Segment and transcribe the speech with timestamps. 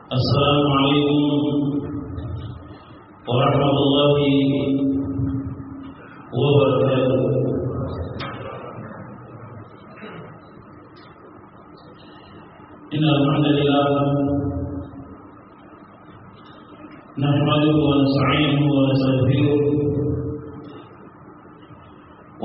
[0.06, 1.18] Assalamualaikum
[3.26, 4.38] warahmatullahi
[6.30, 7.26] wabarakatuh.
[12.94, 13.88] Innal hamdalillah
[17.18, 19.95] nahmaduhu wa nasta'inuhu wa nastaghfiruh wa na'udzu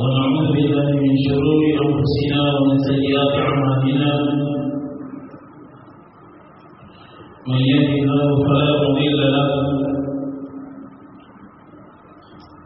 [0.05, 4.13] billahi min shururi anfusina wa min sayyiati a'malina
[7.51, 9.49] من يهده الله فلا مضل له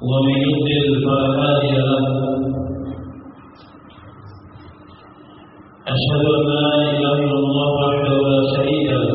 [0.09, 2.03] ومن يضلل فلا هادي له.
[5.93, 9.09] أشهد أن لا إله إلا الله وحده لا شريك له.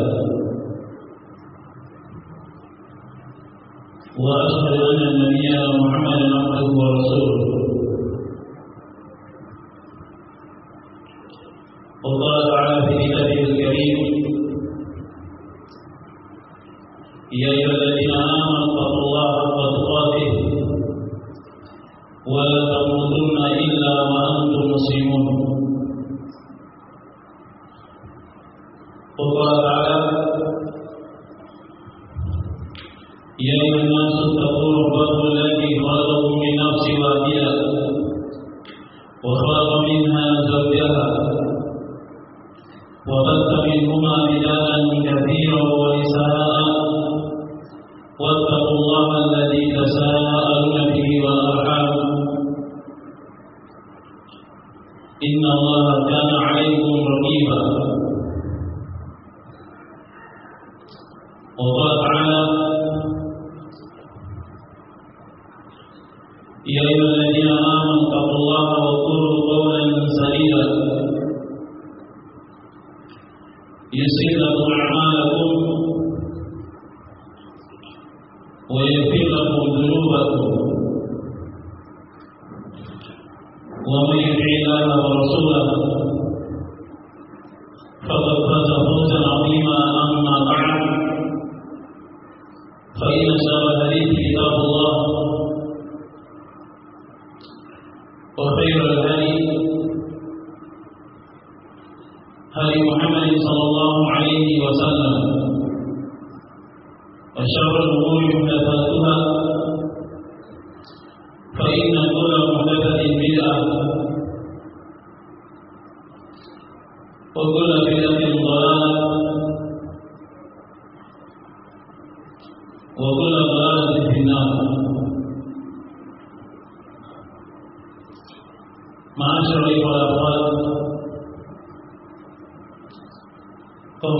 [4.24, 7.29] وأشهد أن نبينا محمدا عبده ورسوله.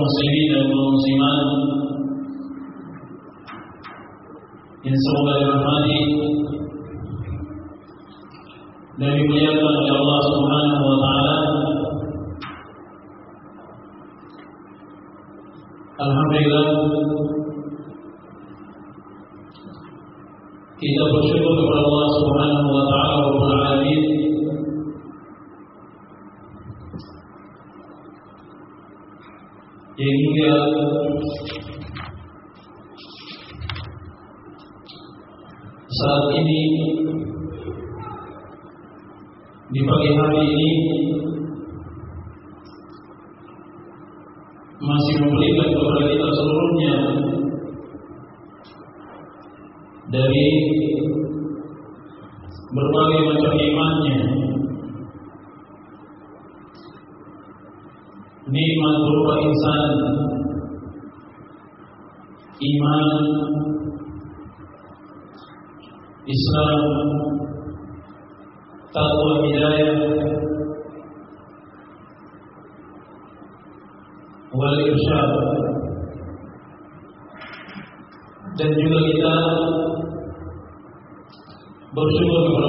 [0.01, 1.49] المسلمين والمسلمات.
[4.87, 5.61] إن صلى الله عليه وسلم
[8.99, 9.15] لم
[10.01, 11.37] الله سبحانه وتعالى.
[16.07, 16.67] الحمد لله.
[20.89, 24.10] إذا بشرت على الله سبحانه وتعالى رب العالمين.
[35.91, 36.63] Saat ini
[39.69, 40.71] di pagi hari ini
[44.81, 46.95] masih memberikan kepada kita seluruhnya
[50.09, 50.47] dari
[52.73, 54.19] berbagai macam imannya
[58.51, 59.91] nikmat berupa insan
[62.61, 63.09] iman
[66.31, 66.81] Islam
[68.91, 69.99] takwa hidayah
[74.51, 75.31] wal irsyad
[78.59, 79.37] dan juga kita
[81.91, 82.60] bersyukur kepada Allah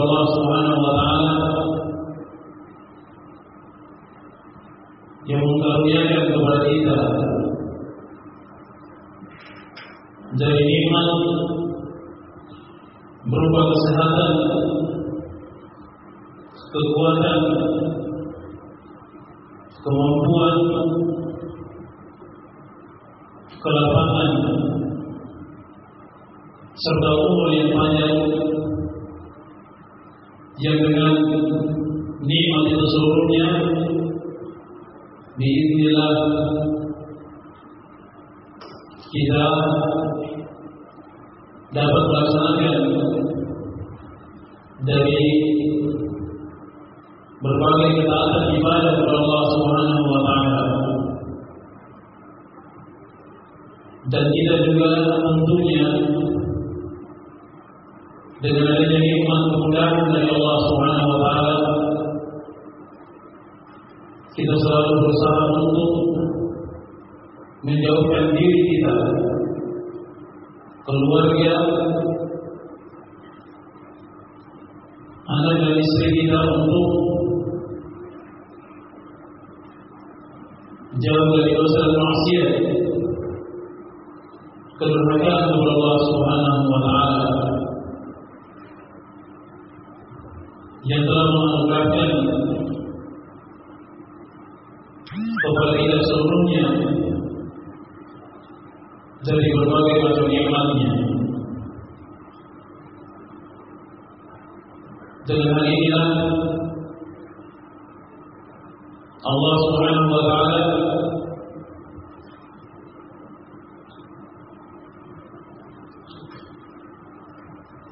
[109.22, 110.62] Allah Subhanahu wa taala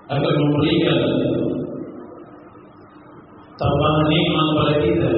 [0.10, 1.02] akan memberikan
[3.62, 5.12] tambahan nikmat pada kita.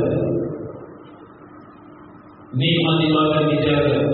[2.52, 4.11] Nikmat yang akan dijaga.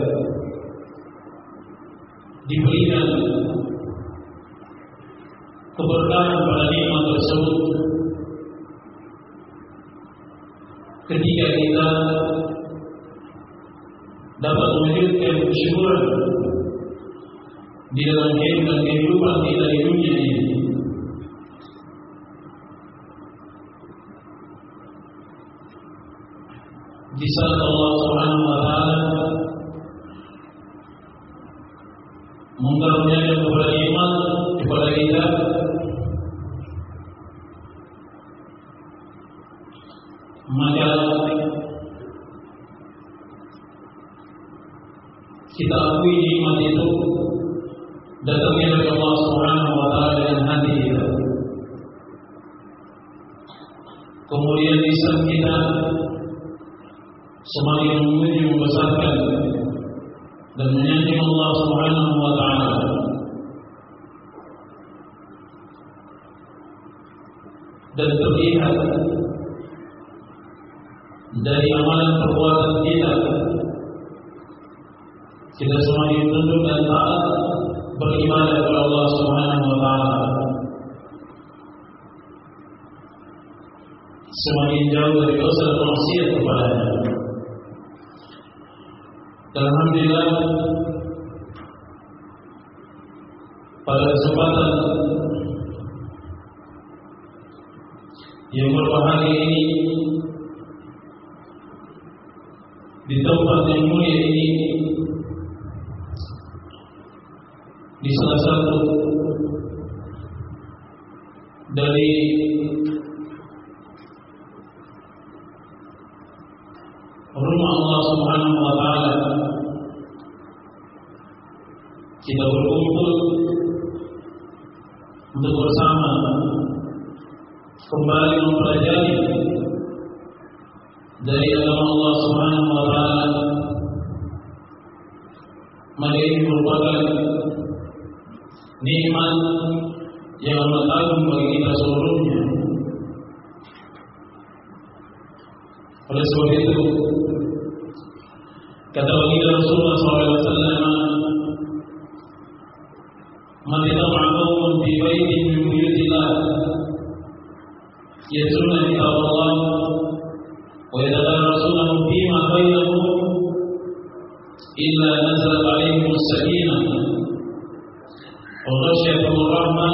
[168.68, 169.92] وغشيتهم الرحمة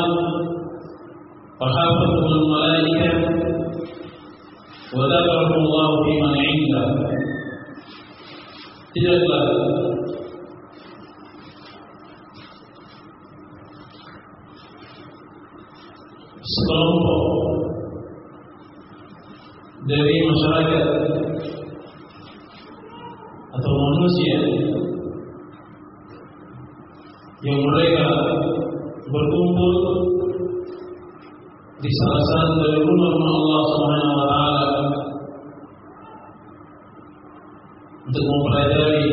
[1.61, 3.11] وحافظهم الملائكة
[4.95, 6.85] وذكرهم الله فيمن عنده
[8.93, 9.45] tidaklah
[16.45, 17.21] sekelompok
[19.89, 20.85] dari masyarakat
[23.49, 24.37] atau manusia
[27.41, 28.07] yang mereka
[29.13, 29.73] berkumpul
[31.77, 34.65] di salah satu dari rumah Allah Subhanahu wa taala
[38.09, 39.05] untuk mempelajari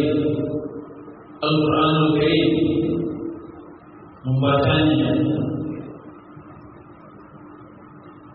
[1.41, 2.51] Al-Qur'anul Karim
[4.25, 5.13] membacanya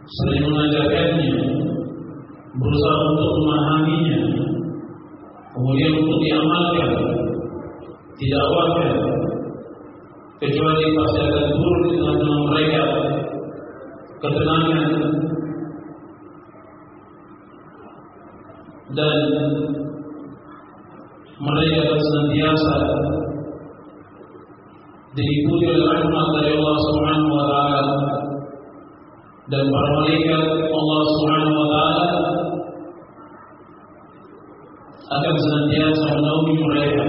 [0.05, 1.33] sering mengajarkannya
[2.61, 4.19] berusaha untuk memahaminya
[5.49, 6.89] kemudian untuk diamalkan
[8.15, 9.24] tidak wajar
[10.45, 12.83] kecuali pasti akan turun di tengah-tengah mereka
[14.21, 14.89] ketenangan.
[18.95, 19.17] Dan
[21.35, 22.75] mereka akan senantiasa
[25.15, 27.83] diikuti oleh rahmat dari Allah Subhanahu wa taala.
[29.45, 32.07] Dan para malaikat Allah Subhanahu wa taala
[35.05, 37.03] akan senantiasa menaungi mereka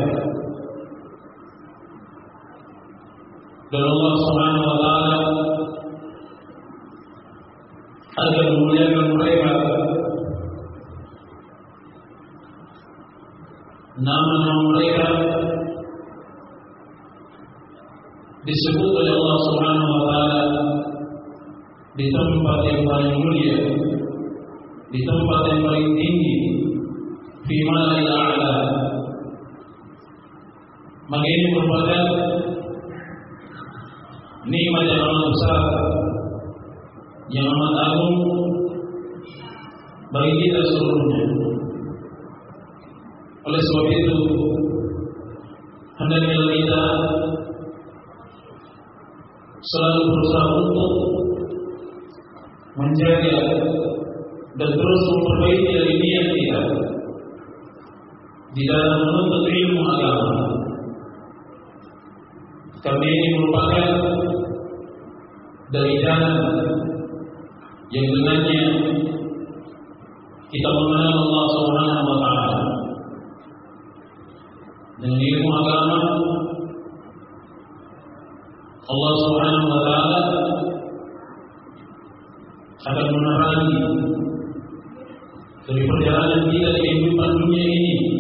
[3.77, 5.17] dan Allah Subhanahu wa taala
[9.21, 9.53] mereka
[14.01, 15.07] nama-nama mereka
[18.49, 20.43] disebut oleh Allah Subhanahu wa taala
[22.01, 23.57] di tempat yang paling mulia
[24.89, 26.37] di tempat yang paling tinggi
[31.07, 32.03] maka ini merupakan
[34.47, 35.63] nikmat yang amat besar
[37.35, 38.17] yang amat agung
[40.15, 41.23] bagi kita seluruhnya
[43.47, 44.19] oleh sebab itu
[45.99, 46.83] hendaknya kita
[49.67, 50.93] selalu berusaha untuk
[52.77, 53.39] menjaga
[54.57, 56.63] dan terus memperbaiki dari niat kita
[58.57, 60.56] di dalam menuntut ilmu agama.
[62.87, 63.89] Karena ini merupakan
[65.75, 66.35] dari jalan
[67.91, 68.63] yang dengannya
[70.47, 72.59] kita mengenal Allah Subhanahu wa taala.
[75.03, 75.99] Dengan ilmu agama
[78.87, 80.21] Allah Subhanahu wa taala
[82.87, 83.79] akan menerangi
[85.67, 88.16] dari perjalanan kita di kehidupan dunia ini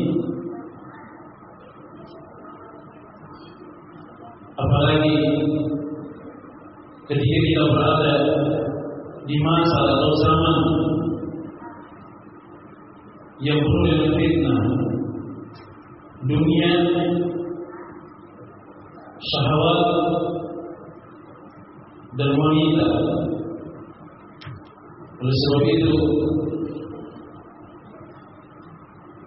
[4.96, 5.16] apalagi
[7.04, 8.14] ketika kita berada
[9.28, 10.58] di masa atau zaman
[13.44, 14.62] yang penuh dengan fitnah
[16.24, 16.72] dunia
[19.20, 19.80] syahwat
[22.16, 22.88] dan wanita.
[25.16, 25.94] Oleh sebab itu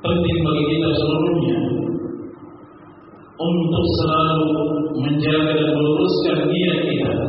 [0.02, 1.79] penting bagi kita seluruhnya
[3.40, 4.48] untuk selalu
[5.00, 7.29] menjaga dan meluruskan niat kita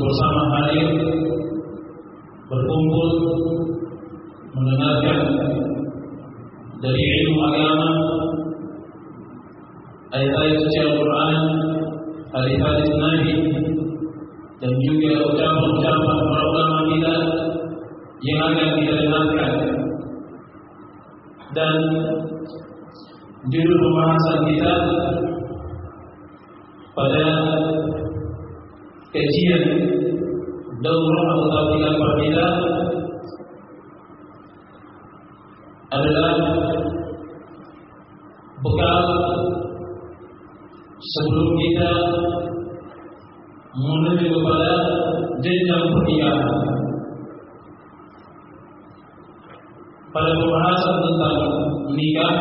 [0.00, 0.88] bersama hadir
[2.48, 3.10] berkumpul
[4.52, 5.18] mendengarkan
[6.80, 7.90] dari ilmu agama
[10.12, 11.36] ayat-ayat suci Al-Quran
[12.32, 13.34] hadis-hadis Nabi
[14.62, 17.14] dan juga ucapan-ucapan para ulama kita
[18.22, 19.52] yang akan kita dengarkan.
[21.52, 21.74] Dan
[23.50, 24.74] judul pembahasan kita
[26.94, 27.24] pada
[29.12, 29.64] kajian
[30.80, 32.48] daurah atau tabligh kita
[35.92, 36.32] adalah
[38.64, 39.04] bekal
[40.96, 41.92] sebelum kita
[43.76, 44.72] menuju kepada
[45.44, 46.40] jenjang pernikahan.
[50.12, 51.36] Pada pembahasan tentang
[51.96, 52.34] nikah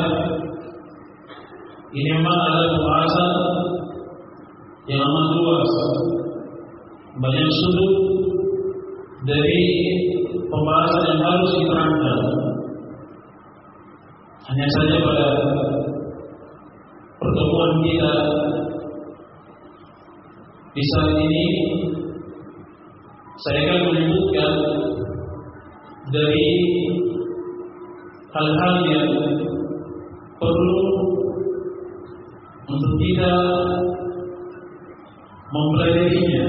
[1.92, 3.32] ini memang adalah pembahasan
[4.92, 5.72] yang amat luas,
[7.22, 7.94] banyak sudut
[9.30, 9.62] dari
[10.50, 12.20] pembahasan yang harus diterangkan.
[14.42, 15.28] Hanya saja pada
[17.22, 18.13] pertemuan kita
[20.74, 21.46] di saat ini
[23.42, 24.54] saya akan menyebutkan
[26.10, 26.46] dari
[28.34, 29.10] hal-hal yang
[30.42, 30.79] perlu
[32.66, 33.34] untuk kita
[35.51, 36.46] mempelajarinya,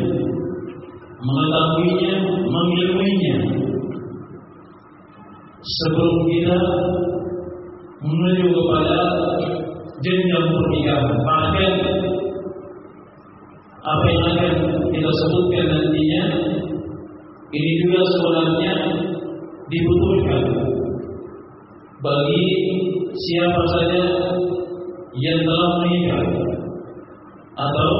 [1.22, 2.12] mengetahuinya,
[2.50, 3.36] mengilmuinya
[5.62, 6.58] sebelum kita
[8.02, 9.00] menuju kepada
[10.02, 11.14] jenjang pernikahan.
[11.22, 11.72] Bahkan
[13.82, 14.54] apa yang akan
[14.94, 16.24] kita sebutkan nantinya
[17.50, 18.74] ini juga sebenarnya
[19.66, 20.42] dibutuhkan
[22.02, 22.44] bagi
[23.14, 24.04] siapa saja
[25.18, 26.24] yang telah menikah
[27.52, 27.92] atau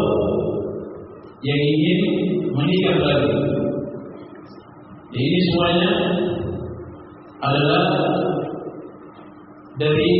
[1.43, 2.01] yang ingin
[2.53, 3.33] menikah lagi.
[5.12, 5.91] Ini semuanya
[7.43, 7.85] adalah
[9.77, 10.15] dari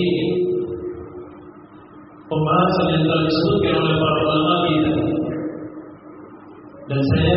[2.29, 4.93] pembahasan yang telah disebutkan oleh para ulama kita.
[6.93, 7.37] Dan saya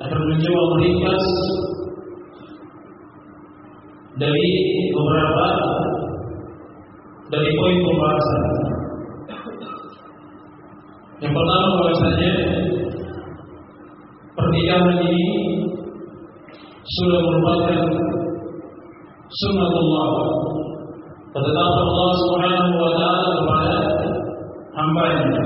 [0.00, 1.24] akan mencoba meringkas
[4.18, 4.48] dari
[4.90, 5.46] beberapa
[7.30, 8.42] dari poin pembahasan.
[11.20, 12.32] Yang pertama bahwasanya
[14.50, 15.26] pernikahan ini
[16.82, 17.82] sudah merupakan
[19.30, 20.10] sunnatullah
[21.30, 23.78] ketetapan Allah Subhanahu wa taala kepada
[24.74, 25.38] hambanya.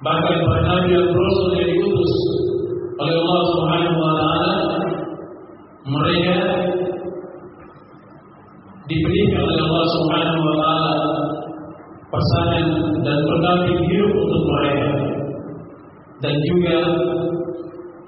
[0.00, 2.12] Bahkan para nabi dan rasul yang diutus
[2.96, 4.52] oleh Allah Subhanahu wa taala
[5.84, 6.36] mereka
[8.88, 10.94] diberikan oleh Allah Subhanahu wa taala
[12.08, 12.66] pasangan
[13.04, 14.88] dan pendamping hidup untuk mereka
[16.24, 16.76] dan juga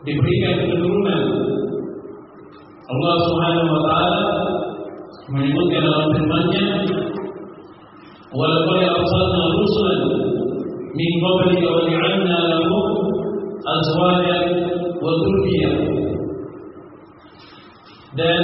[0.09, 1.23] diberikan keturunan
[2.89, 4.23] Allah Subhanahu wa taala
[5.29, 6.67] menyebutkan dalam firman-Nya
[8.33, 10.03] walaqad arsalna rusulan
[10.97, 12.87] min qablika wa ja'alna lahum
[13.77, 14.45] azwajan
[15.05, 15.75] wa dhurriyyah
[18.17, 18.43] dan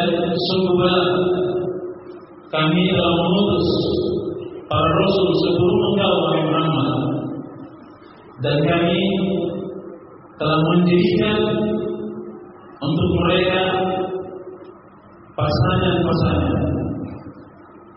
[0.53, 1.01] sungguhlah
[2.53, 3.69] kami telah mengutus
[4.69, 6.89] para rasul sebelum engkau Muhammad
[8.45, 9.01] dan kami
[10.45, 11.39] telah menjadikan
[12.77, 13.65] untuk mereka
[15.33, 16.57] pasangan-pasangan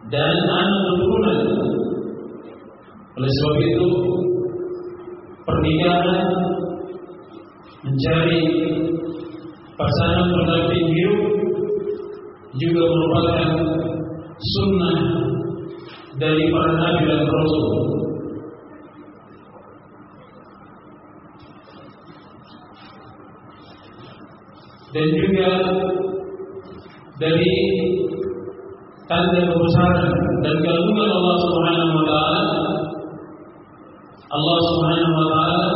[0.07, 1.39] dan anak keturunan.
[3.19, 3.88] Oleh sebab itu,
[5.43, 6.19] pernikahan
[7.83, 8.41] mencari
[9.75, 11.19] pasangan pendamping hidup
[12.55, 13.49] juga merupakan
[14.39, 14.99] sunnah
[16.15, 17.96] dari para nabi dan rasul.
[24.97, 25.49] Dan juga
[27.21, 27.53] dari
[29.05, 30.10] tanda kebesaran
[30.41, 32.43] dan keagungan Allah Subhanahu wa taala
[34.33, 35.69] Allah Subhanahu wa taala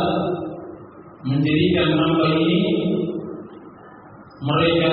[1.22, 2.58] menjadikan hamba ini
[4.42, 4.90] mereka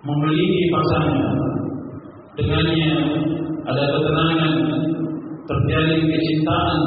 [0.00, 1.28] memiliki pasangan.
[2.40, 2.92] Dengannya
[3.68, 4.52] ada ketenangan
[5.44, 6.80] terjalin kecintaan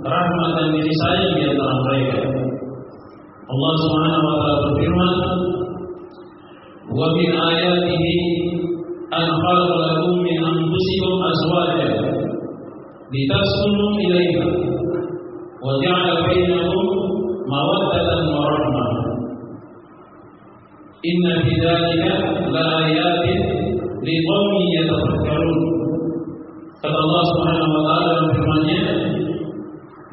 [0.00, 2.41] rahmat dan kasih sayang di antara mereka
[3.50, 5.18] الله سبحانه وتعالى فرمان
[6.98, 8.06] ومن آياته
[9.20, 11.90] أن خلق لكم من أنفسكم أزواجا
[13.14, 14.46] لتسكنوا إليها
[15.64, 16.86] وجعل بينكم
[17.54, 18.86] مودة ورحمة.
[21.10, 22.04] إن في ذلك
[22.54, 23.24] لآيات
[24.06, 25.58] لقوم يتفكرون.
[26.82, 28.40] قال الله سبحانه وتعالى في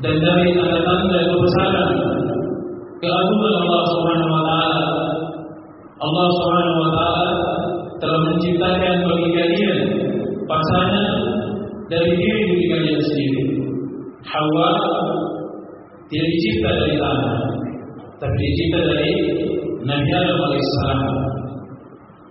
[0.04, 1.14] دمدمي أنا أنت
[3.00, 4.82] keagungan Allah Subhanahu wa taala
[6.00, 7.30] Allah Subhanahu wa taala
[8.00, 9.80] telah menciptakan bagi kalian
[10.48, 11.12] pasangan
[11.92, 13.44] dari diri diri kalian sendiri.
[14.24, 14.72] Hawa
[16.12, 17.38] tidak dicipta dari tanah,
[18.20, 19.12] tapi dicipta dari
[19.84, 21.02] Nabi Adam alaihissalam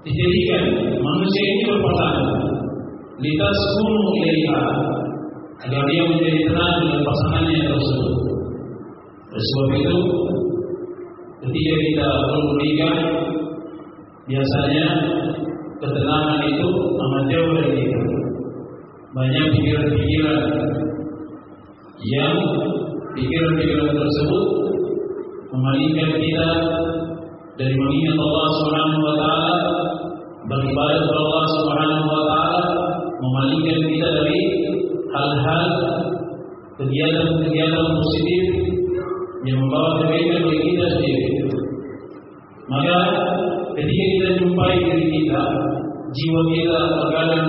[0.04, 0.64] dijadikan
[1.00, 2.28] manusia ini berpasangan
[3.18, 4.62] litas kunu ilaiha
[5.58, 8.14] agar dia menjadi tenang dengan pasangannya tersebut.
[9.28, 9.96] Oleh sebab itu,
[11.38, 12.08] ketika kita
[12.50, 12.94] menikah,
[14.26, 14.86] biasanya
[15.78, 18.00] ketenangan itu amat jauh dari kita.
[19.08, 20.40] Banyak pikiran-pikiran
[22.06, 22.36] yang
[23.16, 24.44] pikiran-pikiran tersebut
[25.50, 26.50] memalingkan kita
[27.58, 29.56] dari mengingat Allah Subhanahu wa taala
[30.46, 32.62] beribadah kepada Allah Subhanahu wa taala
[33.18, 34.40] memalingkan kita dari
[35.10, 35.68] hal-hal
[36.78, 38.42] kegiatan-kegiatan positif
[39.46, 41.26] yang membawa kebaikan bagi kita sendiri.
[42.68, 42.98] Maka
[43.78, 45.42] ketika kita jumpai diri kita,
[46.10, 47.46] jiwa kita terkadang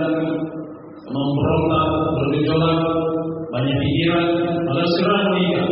[1.09, 2.79] memberontak, bergejolak,
[3.49, 4.25] banyak pikiran,
[4.69, 5.67] maka segera menikah.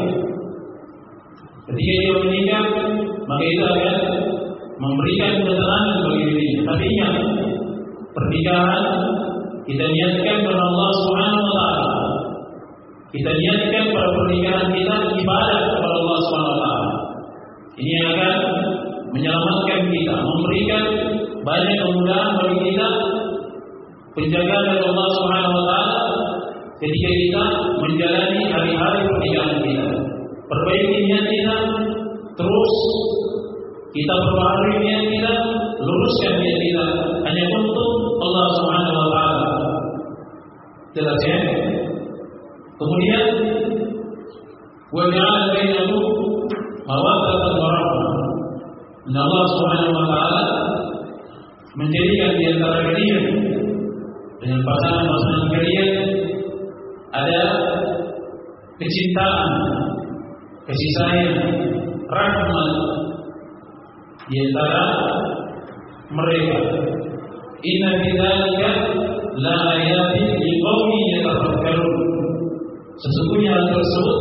[1.68, 2.64] Ketika dia menikah,
[3.28, 3.96] maka itu akan
[4.82, 6.62] memberikan keterangan bagi dirinya.
[6.66, 7.14] Tapi ingat,
[8.16, 8.84] pernikahan
[9.68, 11.97] kita niatkan kepada Allah Subhanahu wa taala.
[13.08, 16.74] Kita niatkan pada pernikahan kita ibadah kepada Allah taala.
[17.80, 18.36] Ini akan
[19.16, 20.84] menyelamatkan kita, memberikan
[21.48, 22.88] banyak kemudahan bagi kita
[24.12, 26.00] penjagaan dari Allah Subhanahu wa taala
[26.84, 27.44] ketika kita
[27.80, 29.88] menjalani hari-hari pernikahan kita.
[30.48, 31.56] Perbaiki niat kita,
[32.36, 32.74] terus
[33.96, 35.34] kita perbaharui niat kita,
[35.80, 36.86] luruskan niat kita
[37.24, 37.90] hanya untuk
[38.20, 39.48] Allah Subhanahu wa taala.
[40.92, 41.40] Jelas ya?
[42.78, 43.24] Kemudian
[44.94, 46.06] wa ja'ala bainakum
[46.86, 48.14] mawaddatan wa rahmah.
[49.18, 50.44] Allah Subhanahu wa taala
[51.74, 53.24] menjadikan di antara kalian
[54.38, 55.90] dengan pasangan-pasangan kalian
[57.18, 57.42] ada
[58.78, 59.50] kecintaan,
[60.70, 61.36] kasih sayang,
[62.14, 62.70] rahmat
[64.30, 64.86] di antara
[66.14, 66.58] mereka.
[67.58, 68.10] Inna fi
[69.42, 72.07] la ayatin liqaumin yatafakkarun.
[72.98, 74.20] Sesungguhnya hal tersebut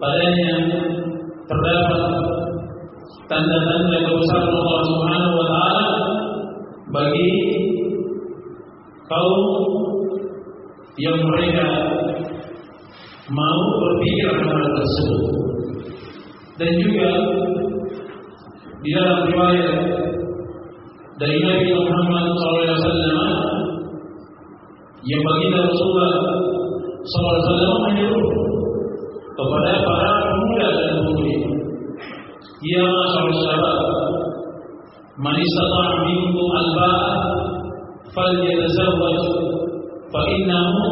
[0.00, 0.52] padanya
[1.44, 2.00] terdapat
[3.28, 5.86] tanda-tanda kebesaran Allah Subhanahu wa taala
[6.96, 7.28] bagi
[9.04, 9.42] kaum
[10.96, 11.66] yang mereka
[13.28, 15.22] mau berpikir hal tersebut.
[16.54, 17.10] Dan juga
[18.80, 19.70] di dalam riwayat
[21.20, 22.84] dari Nabi Muhammad SAW
[25.04, 26.14] yang baginda Rasulullah
[27.04, 28.28] SAW menyuruh
[29.36, 31.36] kepada para pemuda dan pemudi
[32.64, 33.78] Ya masyarakat syabab
[35.20, 37.08] Man istata'a minkum al-ba'a
[38.14, 39.20] falyatazawwaj
[40.10, 40.82] fa innahu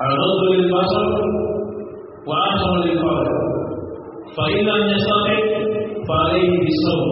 [0.00, 1.06] al-ghaddu lil basar
[2.26, 3.28] wa ahsanu lil farj
[4.34, 4.82] fa in lam
[6.06, 7.10] fa alayhi bis-sawm.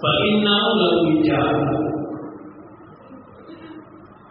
[0.00, 1.48] Fa innahu lahu wijah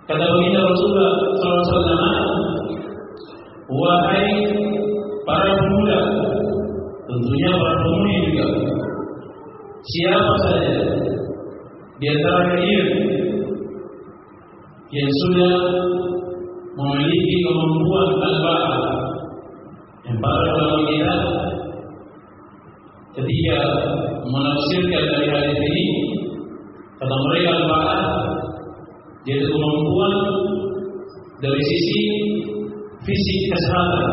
[0.05, 2.29] Kata baginda Rasulullah SAW
[3.65, 4.29] Wahai
[5.25, 5.99] para pemuda
[7.09, 8.45] Tentunya para pemudi juga.
[9.81, 10.73] Siapa saja
[11.97, 12.87] Di antara kalian
[14.93, 15.57] Yang sudah
[16.75, 18.77] Memiliki kemampuan al-ba'ah
[20.05, 21.15] Yang para ulama kita
[23.17, 23.57] Ketika
[24.29, 25.85] Menafsirkan dari hadis ini
[27.01, 28.34] Kata mereka al-ba'ah
[29.25, 30.13] Yaitu kemampuan
[31.41, 32.01] Dari sisi
[33.05, 34.09] fisik kesehatan.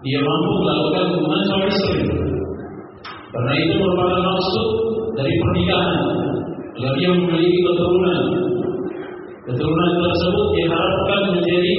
[0.00, 2.20] Dia mampu melakukan hubungan suami istri
[3.30, 4.68] karena itu merupakan maksud
[5.14, 5.98] dari pernikahan.
[6.80, 8.22] Agar dia memiliki keturunan.
[9.46, 11.74] Keturunan tersebut diharapkan menjadi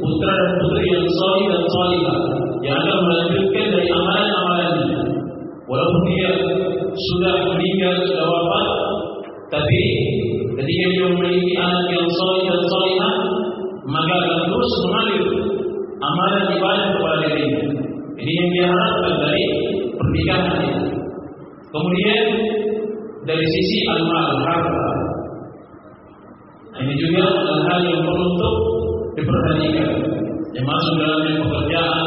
[0.00, 2.18] putra dan putri yang solid dan solihah
[2.60, 5.00] yang akan melanjutkan dari amalan-amalannya.
[5.70, 6.30] Walaupun dia
[6.90, 8.68] sudah meninggal, sudah wafat,
[9.48, 9.82] tapi
[10.60, 13.16] ketika dia memiliki anak yang soleh dan solehah,
[13.88, 15.24] maka akan terus mengalir
[16.00, 17.62] amalan ibadah kepada dirinya.
[18.20, 19.44] Ini yang diharapkan dari
[19.96, 20.60] pernikahan.
[21.72, 22.24] Kemudian
[23.24, 24.88] dari sisi al-mal harta.
[26.80, 28.54] Ini juga hal-hal yang perlu untuk
[29.16, 29.90] diperhatikan.
[30.52, 32.06] Yang masuk dalam pekerjaan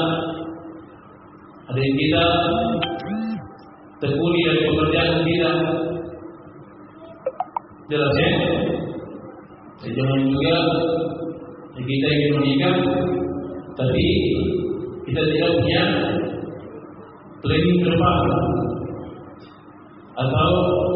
[1.63, 2.25] ada yang kita
[4.03, 5.51] tekuni dari pekerjaan kita
[7.91, 8.31] jelas ya.
[9.83, 10.57] Jangan juga
[11.75, 12.75] kita ingin menikah
[13.75, 14.05] tapi
[15.03, 15.83] kita tidak punya
[17.43, 18.17] ke depan
[20.13, 20.49] atau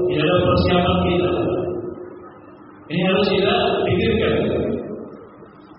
[0.07, 1.31] tidak ada persiapan kita.
[2.87, 4.35] Ini harus kita pikirkan.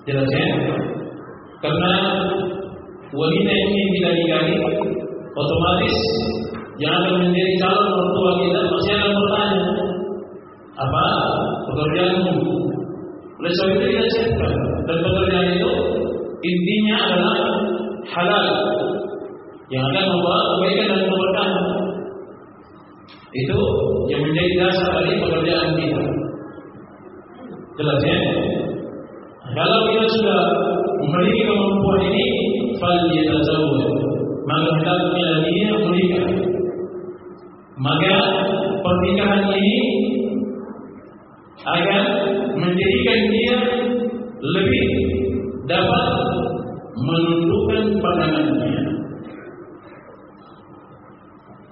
[0.04, 0.48] Jelas ya.
[1.64, 1.94] Karena
[3.08, 4.54] wanita ini kita nikahi
[5.32, 5.96] otomatis
[6.78, 9.87] yang akan menjadi calon mertua kita masih akan bertanya
[10.78, 11.04] apa?
[11.68, 12.34] Pekerjaanmu
[13.38, 15.72] oleh sebab itu kita siapkan dan pekerjaan itu
[16.42, 17.36] intinya adalah
[18.10, 18.46] halal.
[19.68, 21.66] Yang akan membawa kebaikan dan keberkahan.
[23.36, 23.60] Itu
[24.08, 26.02] yang menjadi dasar dari pekerjaan kita.
[27.78, 28.18] Jelas ya?
[29.54, 30.40] Kalau kita sudah
[31.04, 32.26] memiliki kemampuan ini
[32.80, 33.82] fal yatazawwaj
[34.48, 36.28] maka hendaknya dia menikah.
[37.78, 38.16] Maka
[38.82, 39.76] pernikahan ini
[41.76, 42.02] akan
[42.56, 43.56] menjadikan dia
[44.38, 44.86] lebih
[45.68, 46.06] dapat
[46.96, 48.82] menundukkan pandangannya.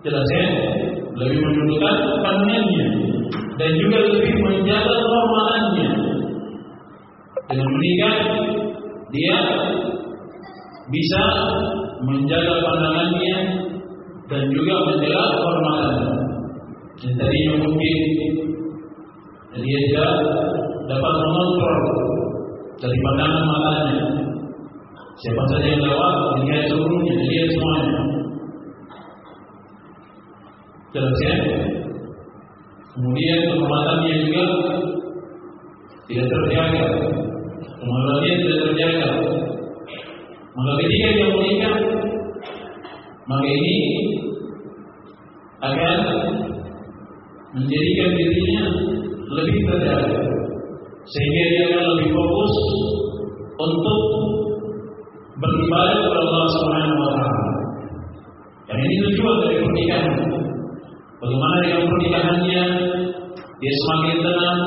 [0.04, 0.46] Jelas ya?
[1.16, 2.86] Lebih menundukkan pandangannya
[3.56, 5.88] dan juga lebih menjaga kehormatannya.
[7.46, 8.16] Dengan menikah
[9.14, 9.36] dia
[10.92, 11.22] bisa
[12.04, 13.36] menjaga pandangannya
[14.28, 15.94] dan juga menjaga kehormatan.
[16.96, 17.98] Dan tadinya mungkin
[19.60, 20.12] dia tidak
[20.86, 21.82] dapat mengontrol
[22.76, 24.06] dari pandangan matanya.
[25.16, 26.14] Siapa saja yang lewat,
[26.44, 28.00] dia seluruhnya, dia semuanya.
[30.92, 31.34] Jelas ya?
[32.96, 34.44] Kemudian kehormatannya juga
[36.08, 36.86] tidak terjaga.
[37.80, 39.10] Kemaluannya tidak terjaga.
[40.56, 41.76] Maka ketika dia menikah,
[43.28, 43.76] maka ini
[45.60, 45.98] akan
[47.56, 48.64] menjadikan dirinya
[49.26, 50.36] lebih terjaga
[51.06, 52.54] sehingga dia akan lebih fokus
[53.56, 54.00] untuk
[55.38, 57.44] beribadah kepada Allah Subhanahu wa taala.
[58.66, 60.14] Dan ini tujuan dari pernikahan.
[61.22, 62.62] Bagaimana dengan pernikahannya
[63.56, 64.60] dia semakin tenang,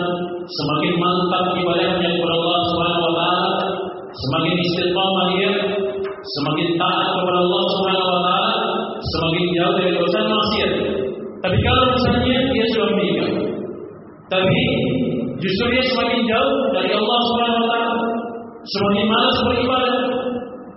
[0.47, 3.53] semakin mantap ibadahnya kepada Allah Subhanahu wa taala,
[4.15, 5.51] semakin istiqamah dia,
[6.23, 8.53] semakin taat kepada Allah Subhanahu wa taala,
[9.03, 10.71] semakin jauh dari dosa maksiat.
[11.39, 13.31] Tapi kalau misalnya dia sudah menikah,
[14.29, 14.61] tapi
[15.41, 17.97] justru dia semakin jauh dari Allah Subhanahu wa taala,
[18.61, 19.97] semakin malas beribadah,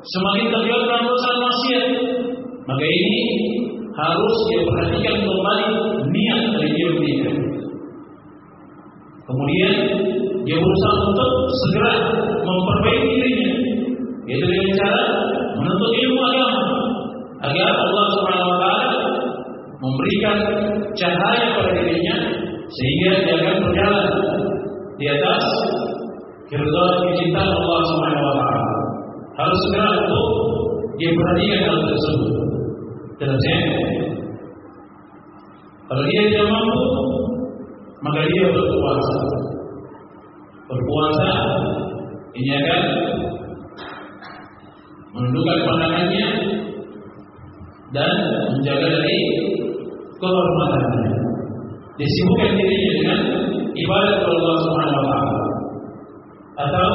[0.00, 1.86] semakin terjauh dalam dosa maksiat.
[2.62, 3.22] Maka ini
[3.92, 5.66] harus dia perhatikan kembali
[6.08, 7.30] niat dari dia.
[9.22, 9.74] Kemudian
[10.42, 11.92] dia berusaha untuk segera
[12.42, 13.50] memperbaiki dirinya,
[14.26, 15.02] yaitu dengan cara
[15.60, 16.62] menuntut ilmu agama
[17.46, 18.90] agar Allah Subhanahu wa taala
[19.78, 20.36] memberikan
[20.96, 22.41] cahaya pada dirinya
[22.72, 24.08] sehingga akan berjalan
[24.96, 25.44] di atas
[26.48, 28.70] keridhaan kecintaan Allah Subhanahu wa taala.
[29.32, 30.26] Harus segera untuk
[31.00, 32.32] dia perhatikan hal tersebut.
[33.20, 33.58] Jelas ya?
[35.88, 36.80] Kalau dia tidak mampu,
[38.00, 39.16] maka dia berpuasa.
[40.68, 41.30] Berpuasa
[42.32, 42.82] ini akan
[45.12, 46.28] menundukkan pandangannya
[47.92, 48.12] dan
[48.56, 49.18] menjaga dari
[50.16, 51.21] kehormatannya.
[51.92, 53.20] Disibukkan dirinya dengan
[53.76, 55.40] ibadah kepada Allah Subhanahu wa taala.
[56.52, 56.90] Atau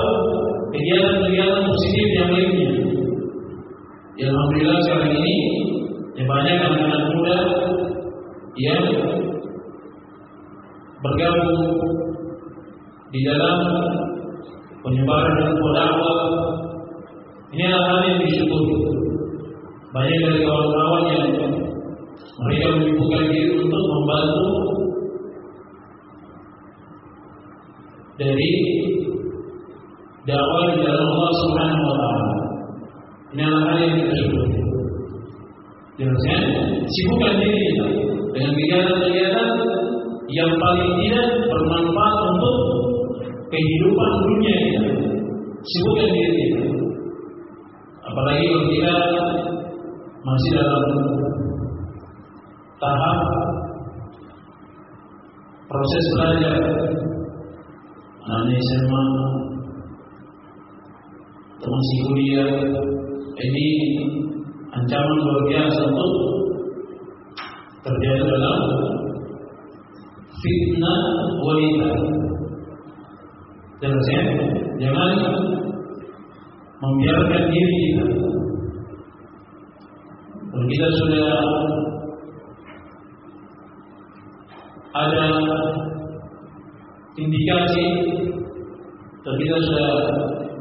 [0.73, 2.69] kegiatan-kegiatan positif yang lainnya.
[4.17, 5.35] Yang alhamdulillah sekarang ini
[6.17, 7.37] yang banyak anak-anak muda
[8.57, 8.81] yang
[10.97, 11.61] bergabung
[13.13, 13.57] di dalam
[14.81, 16.17] penyebaran dan dakwah
[17.53, 18.77] ini adalah hal yang disyukuri.
[19.93, 21.25] Banyak dari kawan-kawan yang
[22.37, 24.66] mereka menyibukkan diri untuk membantu
[28.17, 28.51] dari
[30.25, 32.35] dakwah di dalam Allah Subhanahu wa taala.
[33.27, 34.53] Ini adalah yang kita syukuri.
[35.97, 36.37] Jelasnya,
[36.85, 37.85] sibukkan diri kita
[38.33, 39.49] dengan kegiatan-kegiatan
[40.29, 42.55] yang paling tidak bermanfaat untuk
[43.49, 44.81] kehidupan dunia kita.
[45.61, 46.61] Sibukkan diri kita.
[48.07, 48.95] Apalagi kalau kita
[50.25, 50.83] masih dalam
[52.77, 53.19] tahap
[55.67, 56.53] proses belajar
[58.27, 59.03] anak SMA
[61.57, 62.51] atau masih kuliah
[63.39, 63.67] ini
[64.75, 66.13] ancaman luar biasa untuk
[67.87, 68.61] terjadi dalam
[70.43, 71.01] fitnah
[71.39, 71.91] wanita.
[73.77, 74.23] Jelas ya?
[74.81, 75.13] Jangan
[76.81, 78.05] membiarkan diri kita.
[80.47, 81.29] Kalau kita sudah
[84.97, 85.25] ada
[87.17, 87.85] indikasi
[89.25, 89.91] dan kita sudah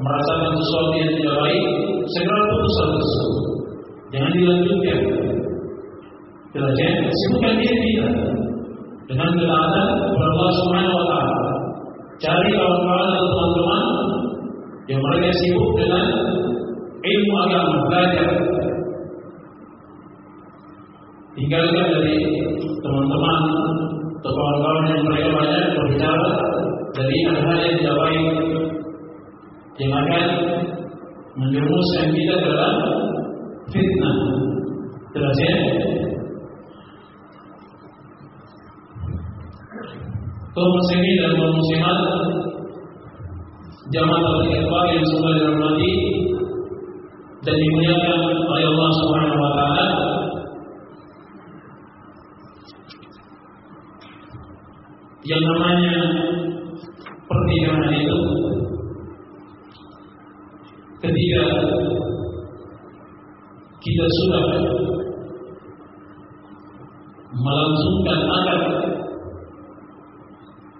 [0.00, 1.64] merasakan sesuatu yang tidak baik,
[2.16, 3.44] segera putus tersebut.
[4.10, 5.00] Jangan dilanjutkan.
[6.56, 6.90] Ya?
[7.04, 8.08] Sibukkan diri kita
[9.06, 10.96] dengan ketaatan kepada Allah Subhanahu.
[12.16, 13.84] Cari kawan-kawan atau teman-teman
[14.88, 16.06] yang mereka sibuk dengan
[17.04, 18.30] ilmu agama, belajar.
[21.36, 22.16] Tinggalkan dari
[22.80, 23.40] teman-teman
[24.20, 25.29] atau kawan-kawan yang mereka
[25.76, 26.29] berbicara
[26.96, 28.24] dari hal-hal yang tidak baik
[29.76, 30.24] yang akan
[31.37, 32.74] menjerumuskan kita dalam
[33.68, 34.16] fitnah.
[35.16, 35.52] Jelas ya?
[40.57, 41.98] kaum muslimin dan kaum muslimat
[43.92, 45.92] jamaah tabligh akbar yang semoga dirahmati
[47.44, 49.87] dan dimuliakan oleh Allah Subhanahu wa taala
[55.26, 55.96] yang namanya
[57.26, 58.18] pernikahan itu
[61.02, 61.44] ketika
[63.82, 64.44] kita sudah
[67.34, 68.62] melangsungkan akad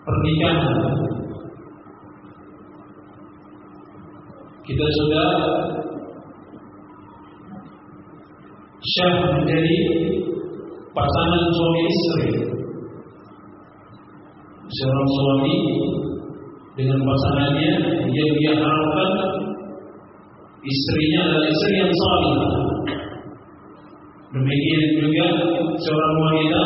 [0.07, 0.79] pernikahan
[4.63, 5.29] kita sudah
[8.95, 9.79] syah menjadi
[10.95, 12.56] pasangan suami istri
[14.77, 15.55] seorang suami
[16.77, 17.73] dengan pasangannya
[18.13, 19.11] yang dia harapkan
[20.61, 22.37] istrinya adalah istri yang salih
[24.37, 25.27] demikian juga
[25.81, 26.65] seorang wanita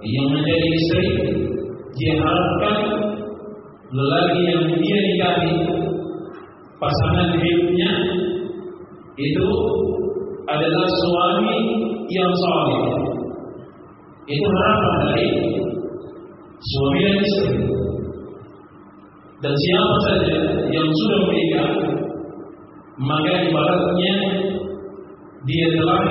[0.00, 1.06] yang menjadi istri
[1.94, 2.76] dia harapkan
[3.90, 5.52] lelaki yang dia nikahi
[6.80, 7.92] pasangan hidupnya
[9.20, 9.48] itu
[10.48, 11.58] adalah suami
[12.08, 12.82] yang saleh.
[14.30, 15.28] Itu harapan dari
[16.60, 17.56] suami dan istri.
[19.40, 20.36] Dan siapa saja
[20.68, 21.70] yang sudah menikah,
[23.00, 24.14] maka ibaratnya
[25.48, 26.02] dia telah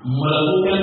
[0.00, 0.80] melakukan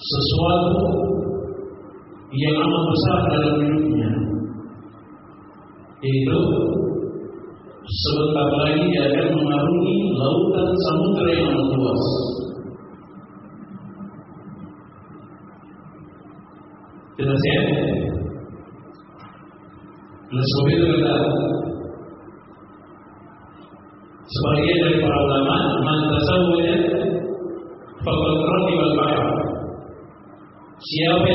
[0.00, 0.80] sesuatu
[2.32, 4.10] yang amat besar dalam hidupnya
[6.00, 6.38] yaitu
[7.90, 12.04] sebentar lagi dia akan mengarungi lautan samudera yang luas.
[17.18, 17.60] Jelas ya
[20.30, 21.14] itu kata
[24.30, 26.76] sebagian dari para ulama man tasawwaya
[27.98, 28.94] faqad raqiba al
[30.80, 31.29] Siapa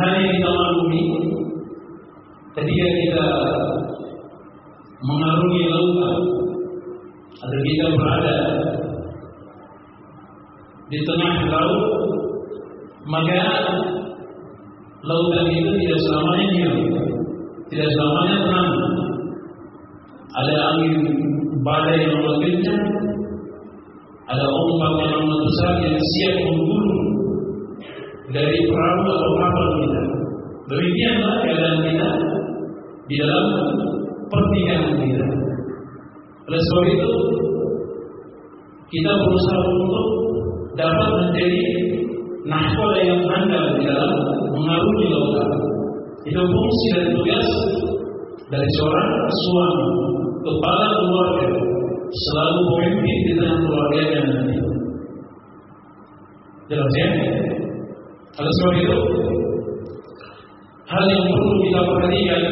[0.00, 1.02] hal yang kita maklumi
[2.56, 3.26] ketika kita
[5.04, 6.18] mengarungi lautan
[7.36, 8.38] atau kita berada
[10.88, 11.82] di tengah laut
[13.06, 13.42] maka
[15.06, 16.76] lautan itu tidak selamanya diam,
[17.70, 18.72] tidak selamanya tenang.
[20.36, 20.94] Ada angin
[21.64, 22.84] badai yang kencang,
[24.26, 26.95] ada ombak yang besar yang siap menggulung
[28.36, 30.00] dari perahu atau kapal kita.
[30.66, 32.08] Demikianlah keadaan kita
[33.08, 33.46] di dalam
[34.28, 35.26] pernikahan kita.
[36.46, 37.12] Oleh sebab itu,
[38.92, 40.06] kita berusaha untuk
[40.76, 41.62] dapat menjadi
[42.46, 44.12] nahkoda yang handal di dalam
[44.54, 45.48] mengarungi lautan.
[46.26, 47.48] Itu fungsi dan tugas
[48.50, 49.86] dari seorang suami
[50.42, 51.48] kepala keluarga
[52.06, 54.54] selalu memimpin di tengah keluarganya nanti.
[56.66, 57.08] Jelas ya?
[58.36, 58.98] Oleh sebab itu,
[60.92, 62.42] hal yang perlu kita perhatikan,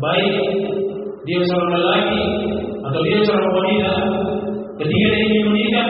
[0.00, 0.36] baik
[1.28, 2.22] dia seorang lelaki
[2.88, 3.92] atau dia seorang wanita,
[4.80, 5.88] ketika dia ingin menikah,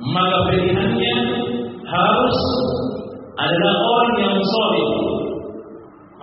[0.00, 1.16] maka pilihannya
[1.84, 2.38] harus
[3.36, 4.90] adalah orang yang solid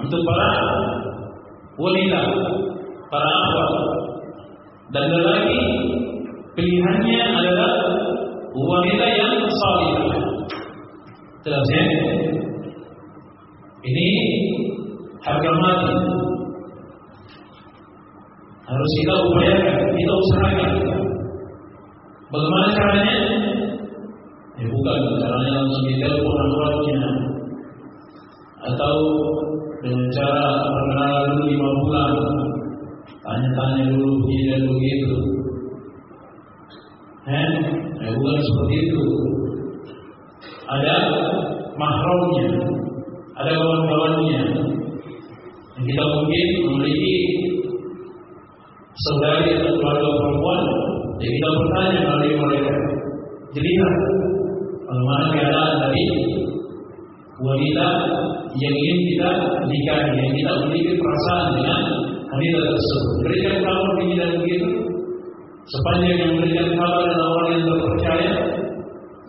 [0.01, 0.49] untuk para
[1.77, 2.21] wanita,
[3.13, 3.71] para akhwat
[4.97, 5.61] dan lelaki
[6.57, 7.71] pilihannya adalah
[8.49, 10.32] wanita yang salihah.
[11.43, 11.85] Jelas ya?
[13.83, 14.07] Ini
[15.19, 15.91] harga mati.
[18.63, 20.73] Harus kita upayakan, kita usahakan.
[22.31, 23.17] Bagaimana caranya?
[24.55, 27.01] Ya bukan caranya langsung di telepon akuratnya
[28.63, 28.95] atau
[29.83, 32.13] dengan cara perkenalan dulu lima bulan,
[33.19, 35.15] tanya-tanya dulu begini dan begitu.
[37.27, 37.49] Eh,
[37.99, 39.03] ya bukan seperti itu.
[40.63, 40.95] Ada
[41.83, 42.47] mahramnya,
[43.35, 44.41] ada kawan-kawannya.
[45.73, 47.17] Yang kita mungkin memiliki
[48.93, 50.61] saudari atau keluarga perempuan,
[51.19, 52.73] ya kita bertanya melalui mereka.
[53.53, 53.93] Jelihat
[54.87, 56.05] bagaimana keadaan dari
[57.43, 57.87] wanita
[58.53, 59.29] yang ingin kita
[59.65, 61.81] nikahi, yang kita memiliki perasaan dengan
[62.31, 63.13] wanita tersebut.
[63.25, 64.69] Berikan kabar begini dan begitu.
[65.63, 68.31] Sepanjang yang memberikan kabar adalah orang yang terpercaya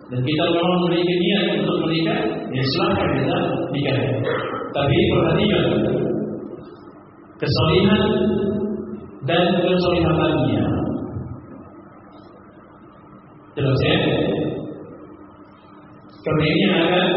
[0.05, 2.21] dan kita memang memiliki niat untuk menikah,
[2.55, 3.39] ya silahkan kita
[3.75, 3.99] nikah.
[4.75, 5.65] Tapi perhatikan
[7.39, 8.03] kesalihan
[9.27, 10.65] dan kesolihatannya.
[13.55, 13.97] Jelas ya?
[16.25, 17.07] Karena ini akan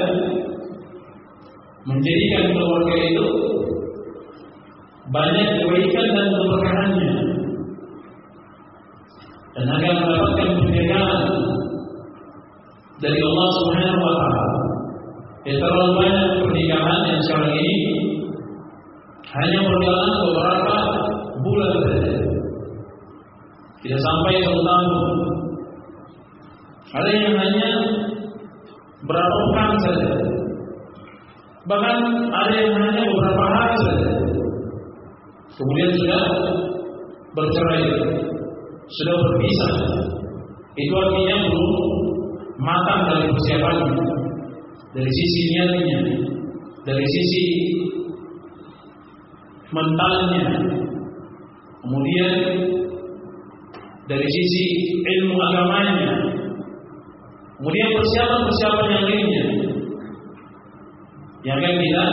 [1.89, 3.27] menjadikan keluarga itu
[5.09, 7.13] banyak kebaikan dan keberkahannya
[9.57, 11.21] dan akan mendapatkan penjagaan
[13.01, 14.58] dari Allah Subhanahu wa taala.
[15.47, 17.77] Ya, terlalu banyak pernikahan yang sekarang ini
[19.29, 20.77] hanya berjalan beberapa
[21.47, 22.15] bulan saja.
[23.79, 24.89] Tidak sampai satu tahun.
[26.89, 27.69] Ada yang hanya
[29.07, 30.11] berapa pekan saja.
[31.69, 31.97] Bahkan
[32.33, 34.11] ada yang hanya beberapa hari saja.
[35.55, 36.23] Kemudian sudah
[37.37, 37.85] bercerai,
[38.91, 39.73] sudah berpisah.
[40.79, 41.71] Itu artinya belum
[42.63, 44.18] matang dari persiapannya,
[44.99, 45.99] dari sisi niatnya,
[46.83, 47.45] dari sisi
[49.71, 50.43] mentalnya,
[51.87, 52.33] kemudian
[54.11, 54.65] dari sisi
[54.99, 56.13] ilmu agamanya,
[57.63, 59.45] kemudian persiapan-persiapan yang lainnya
[61.47, 62.05] yang akan kita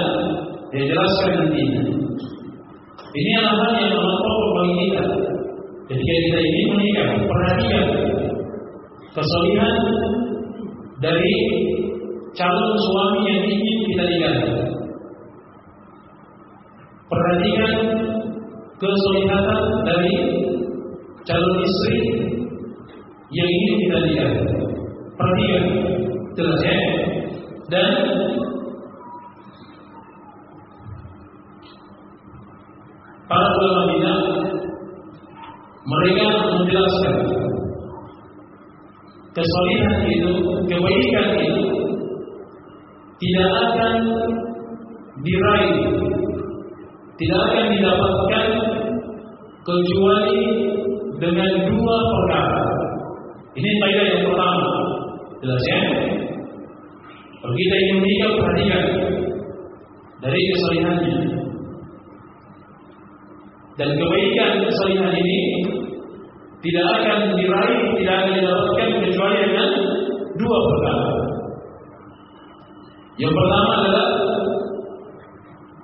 [0.86, 1.84] jelaskan nantinya.
[3.16, 5.06] Ini adalah hal yang menonton bagi kita.
[5.90, 7.86] Ketika kita ini menikah, perhatikan
[9.18, 9.76] kesolihan
[11.02, 11.36] dari
[12.36, 14.44] calon suami yang ingin kita nikahi.
[17.08, 17.74] Perhatikan
[18.76, 20.16] kesolihatan dari
[21.24, 21.98] calon istri
[23.32, 24.40] yang ingin kita nikahi.
[25.16, 25.66] Perhatikan,
[26.36, 26.78] jelas ya.
[27.66, 27.92] Dan
[33.32, 34.20] para ulama bidah
[35.86, 36.26] mereka
[36.60, 37.16] menjelaskan
[39.32, 40.32] kesolihan itu,
[40.68, 41.75] kebaikan itu
[43.16, 43.96] tidak akan
[45.24, 45.78] diraih,
[47.16, 48.48] tidak akan didapatkan
[49.64, 50.42] kecuali
[51.18, 52.62] dengan dua perkara.
[53.56, 54.68] Ini faedah yang pertama.
[55.40, 55.80] Jelas ya?
[57.40, 57.98] Kalau kita ingin
[58.36, 58.84] perhatikan
[60.20, 61.18] dari kesolihannya.
[63.76, 65.40] Dan kebaikan kesalihan ini
[66.64, 69.70] tidak akan diraih, tidak akan didapatkan kecuali dengan
[70.40, 71.25] dua perkara.
[73.16, 74.08] Yang pertama adalah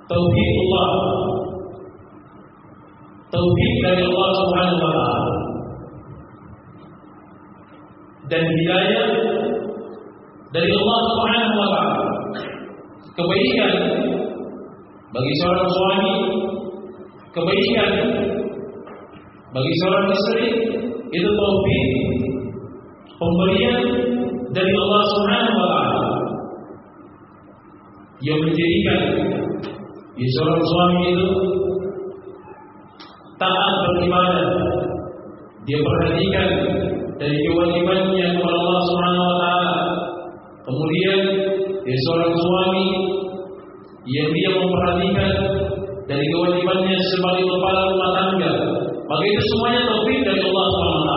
[0.04, 0.90] tauhidullah.
[3.32, 5.22] Tauhid dari Allah Subhanahu wa taala.
[8.28, 9.06] Dan hidayah
[10.52, 12.04] dari Allah Subhanahu wa taala.
[13.12, 13.72] Kebaikan
[15.12, 16.14] bagi seorang suami
[17.32, 17.90] kebaikan
[19.52, 20.46] bagi seorang istri
[21.12, 21.84] itu taufik
[23.20, 23.80] pemberian
[24.52, 25.91] dari Allah Subhanahu wa taala
[28.22, 29.00] yang menjadikan
[30.14, 31.28] ya, seorang suami itu
[33.38, 34.46] taat beribadah
[35.66, 36.48] dia perhatikan
[37.18, 39.78] dari kewajibannya kepada Allah Subhanahu wa taala
[40.66, 41.18] kemudian
[41.82, 42.86] dia seorang suami
[44.06, 45.32] yang dia memperhatikan
[46.10, 48.52] dari kewajibannya sebagai kepala rumah tangga.
[49.06, 51.12] Maka itu semuanya taufik dari Allah SWT.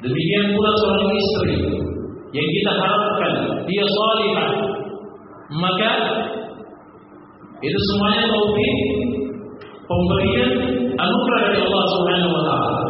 [0.00, 1.54] Demikian pula seorang istri
[2.32, 3.34] yang kita harapkan
[3.68, 4.50] dia salihah.
[5.50, 5.90] Maka
[7.58, 8.76] itu semuanya taufik
[9.90, 10.52] pemberian
[10.94, 12.82] anugerah dari Allah Subhanahu wa taala.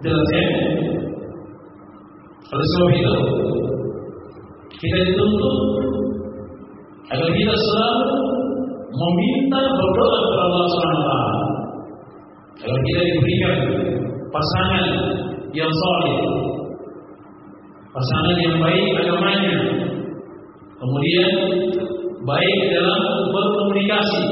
[0.00, 0.44] Jelas ya?
[2.50, 3.14] Oleh sebab itu,
[4.74, 5.56] kita dituntut
[7.14, 8.10] agar kita selalu
[8.90, 11.18] meminta berdoa kepada Allah Subhanahu wa
[12.58, 13.54] agar kita diberikan
[14.34, 14.86] pasangan
[15.54, 16.18] yang solid,
[17.90, 19.54] pasangan yang baik agamanya,
[20.78, 21.30] kemudian
[22.22, 23.00] baik dalam
[23.34, 24.24] berkomunikasi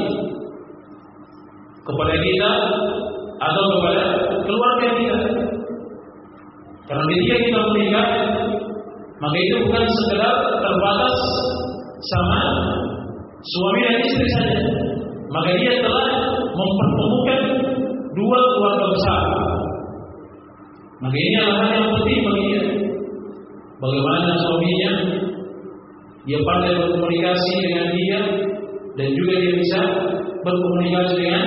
[1.83, 2.51] kepada kita
[3.39, 4.05] atau kepada
[4.47, 5.19] keluarga kita.
[6.89, 8.09] Karena ketika kita menikah,
[9.19, 11.17] maka itu bukan sekedar terbatas
[12.15, 12.41] sama
[13.43, 14.59] suami dan istri saja.
[15.29, 16.09] Maka dia telah
[16.55, 17.41] mempertemukan
[18.17, 19.23] dua keluarga besar.
[20.99, 22.88] Maka ini adalah hal yang penting bagi dia.
[23.79, 24.93] Bagaimana suaminya
[26.27, 28.21] dia pandai berkomunikasi dengan dia
[28.99, 29.81] dan juga dia bisa
[30.43, 31.47] berkomunikasi dengan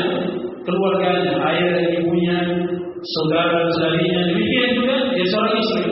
[0.64, 2.40] keluarganya, ayah dan ibunya,
[3.04, 4.32] saudara saudarinya.
[4.32, 5.86] Demikian juga dia seorang istri.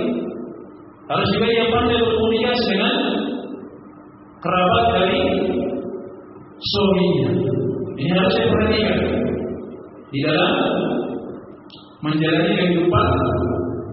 [1.11, 2.95] Harus juga dia pandai berkomunikasi dengan
[4.39, 5.21] kerabat dari
[6.55, 7.29] suaminya.
[7.99, 8.99] Ini harus diperhatikan
[10.09, 10.53] di dalam
[11.99, 13.07] menjalani kehidupan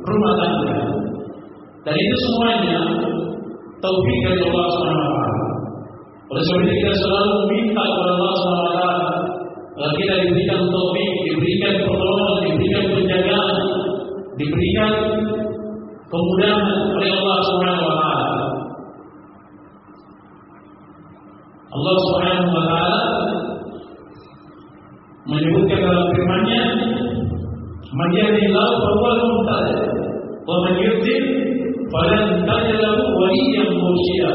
[0.06, 0.95] rumah tangga.
[1.86, 2.78] Dan itu semuanya
[3.78, 5.26] taufik dari Allah Subhanahu wa.
[6.34, 8.74] Oleh sebab itu kita selalu minta kepada Allah Subhanahu
[9.78, 13.56] wa kita diberikan taufik, diberikan pertolongan, diberikan penjagaan,
[14.34, 14.92] diberikan
[16.10, 18.38] kemudahan oleh Allah taala.
[21.70, 23.00] Allah taala
[25.30, 26.62] menyebutkan dalam firman-Nya,
[27.94, 29.74] "Man yahdihillahu fahuwal muhtadi,
[30.50, 31.45] wa man yudlil
[31.92, 34.32] falan lahu waliyyan mursyida."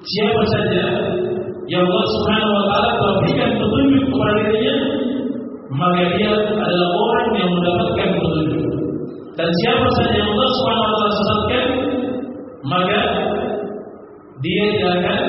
[0.00, 0.84] Siapa saja
[1.68, 4.76] yang Allah Subhanahu wa taala berikan petunjuk kepada dirinya,
[5.76, 8.64] maka dia adalah orang yang mendapatkan petunjuk.
[9.36, 11.66] Dan siapa saja yang Allah Subhanahu wa taala sesatkan,
[12.64, 13.00] maka
[14.40, 15.20] dia akan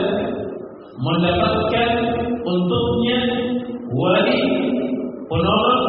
[1.02, 1.90] mendapatkan
[2.48, 3.18] untuknya
[3.92, 4.42] wali
[5.28, 5.86] penolong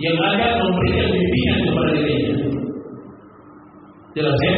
[0.00, 2.36] yang akan memberikan bimbingan kepada dirinya.
[4.12, 4.54] Jelas ya?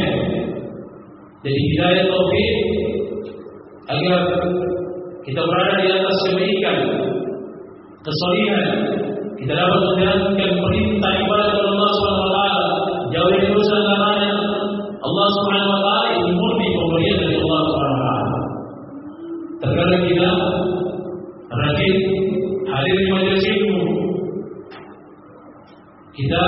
[1.47, 2.49] Jadi hidayah taufik
[3.87, 4.21] agar
[5.23, 6.77] kita berada di atas kebaikan,
[8.03, 8.67] kesalihan,
[9.39, 12.67] kita dapat menjalankan perintah ibadah Allah Subhanahu wa taala,
[13.13, 14.37] jauhi dosa larangan
[15.05, 18.39] Allah Subhanahu wa taala itu murni pemberian dari Allah Subhanahu wa taala.
[19.55, 20.31] Terkadang kita
[21.47, 21.95] rajin
[22.67, 23.83] hadir di majelis ilmu.
[26.15, 26.43] Kita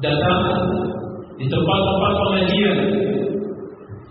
[0.00, 0.40] datang
[1.40, 2.76] di tempat-tempat pengajian.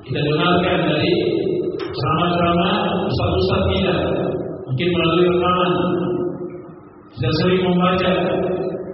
[0.01, 1.13] Kita dengarkan dari
[1.77, 2.73] ceramah-ceramah
[3.05, 3.95] ustaz-ustaz kita.
[4.65, 5.71] Mungkin melalui rekaman.
[7.13, 8.11] Kita sering membaca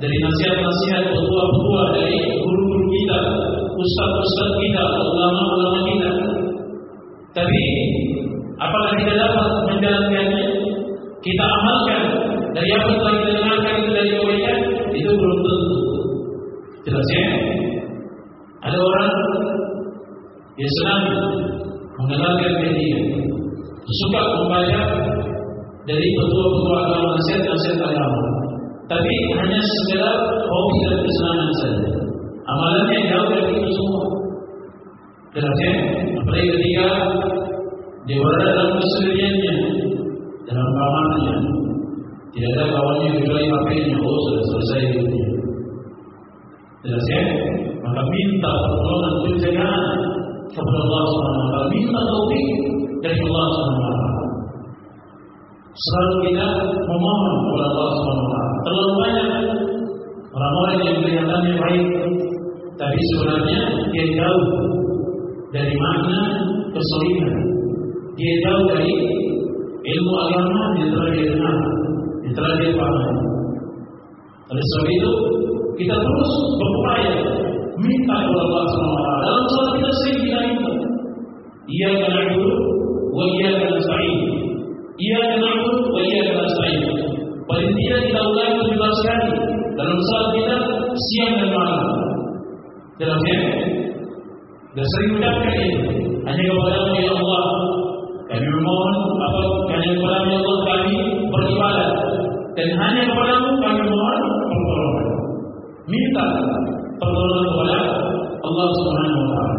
[0.04, 3.20] dari nasihat-nasihat petua-petua dari guru-guru kita,
[3.80, 6.12] ustaz-ustaz kita, ulama-ulama kita.
[7.32, 7.64] Tapi
[8.60, 10.46] apakah kita dapat menjalankannya?
[11.24, 12.02] Kita amalkan
[12.52, 14.58] dari apa yang kita dengarkan dari kebaikan
[14.92, 15.80] itu belum tentu.
[16.86, 17.26] Jelas ya?
[18.66, 19.12] Ada orang
[20.58, 21.04] yang senang
[22.02, 22.98] mengenalkan media,
[23.86, 24.82] suka membaca
[25.86, 28.24] dari petua-petua agama nasihat-nasihat agama.
[28.90, 30.18] Tapi hanya sekedar
[30.50, 31.90] hobi dan kesenangan saja.
[32.46, 34.06] Amalannya jauh dari itu semua.
[35.36, 35.74] Ya?
[36.22, 36.88] Apalagi ketika
[38.06, 39.56] dia berada dalam kesendiriannya,
[40.46, 41.36] dalam kamarnya,
[42.34, 43.98] tidak ada kawannya kecuali HP-nya.
[44.02, 45.28] Oh, sudah selesai hidupnya.
[46.86, 47.06] Jelas?
[47.86, 49.86] Maka minta pertolongan penjagaan
[50.50, 52.46] kepada Allah taala, minta taufik
[53.06, 53.92] dari Allah taala.
[55.76, 56.48] Selalu kita
[56.90, 58.42] memohon kepada Allah taala.
[58.66, 59.30] Terlalu banyak
[60.34, 61.86] orang-orang yang kelihatannya baik,
[62.76, 63.60] tapi sebenarnya
[63.94, 64.46] dia jauh
[65.54, 66.20] dari makna
[66.74, 67.38] kesolidan.
[68.18, 68.92] Dia jauh dari
[69.86, 71.56] ilmu agama yang telah dia dengar,
[72.26, 73.14] yang telah dia pahami.
[74.46, 75.12] Oleh sebab itu,
[75.78, 77.14] kita terus berupaya
[77.80, 79.08] minta kepada Allah SWT.
[79.26, 80.72] Dalam salat kita sering kita minta.
[81.66, 82.54] Ia itu,
[83.10, 84.16] wa ia kena sa'in.
[84.96, 85.50] Ia itu,
[85.92, 86.80] wa ia kena sa'in.
[87.46, 89.30] Paling tidak kita ulangi tujuh sekali
[89.76, 90.56] dalam salat kita
[90.96, 91.88] siang dan malam.
[92.96, 93.40] Dalam ya,
[94.76, 95.68] dan sering ucapkan ini
[96.28, 96.80] hanya kepada
[97.16, 97.44] Allah
[98.28, 100.96] kami memohon apa hanya kepada Allah kami
[101.32, 101.92] beribadah
[102.60, 104.20] dan hanya kepadamu kami mohon
[104.52, 105.08] pertolongan
[105.88, 106.26] minta
[107.00, 107.78] pertolongan kepada
[108.46, 109.58] Allah Subhanahu wa taala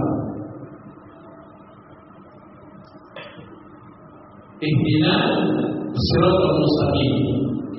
[4.56, 5.14] Ihdina
[5.92, 7.14] siratal mustaqim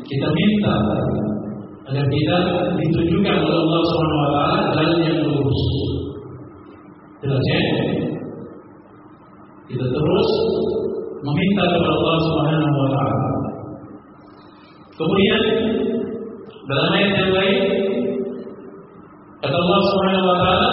[0.08, 0.76] kita minta
[1.88, 2.38] agar kita
[2.78, 5.64] ditunjukkan oleh Allah Subhanahu wa taala jalan yang lurus
[7.18, 7.62] Jelas ya?
[9.68, 10.30] Kita terus
[11.26, 13.30] meminta kepada Allah Subhanahu wa taala.
[14.98, 15.42] Kemudian
[19.54, 20.72] Allah Subhanahu wa taala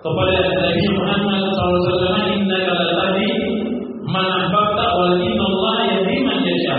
[0.00, 3.28] kepada Nabi Muhammad SAW innaka latahdi
[4.06, 6.78] man ahbabta walakin Allah yahdi man yasha.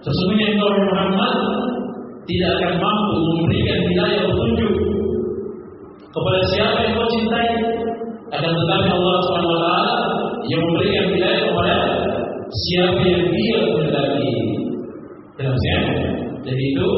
[0.00, 1.34] Sesungguhnya engkau Muhammad
[2.24, 4.72] tidak akan mampu memberikan hidayah petunjuk
[6.10, 7.48] kepada siapa yang kau cintai
[8.30, 9.96] akan tetapi Allah Subhanahu wa taala
[10.48, 11.76] yang memberikan hidayah kepada
[12.50, 14.32] siapa yang dia kehendaki.
[15.38, 15.92] Dalam siapa?
[16.44, 16.88] Jadi itu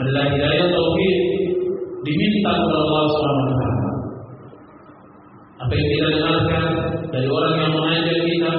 [0.00, 1.16] adalah hidayah taufik
[2.04, 3.88] diminta kepada Allah Subhanahu wa taala.
[5.60, 6.64] Apa yang kita dengarkan
[7.12, 8.52] dari orang yang mengajar kita,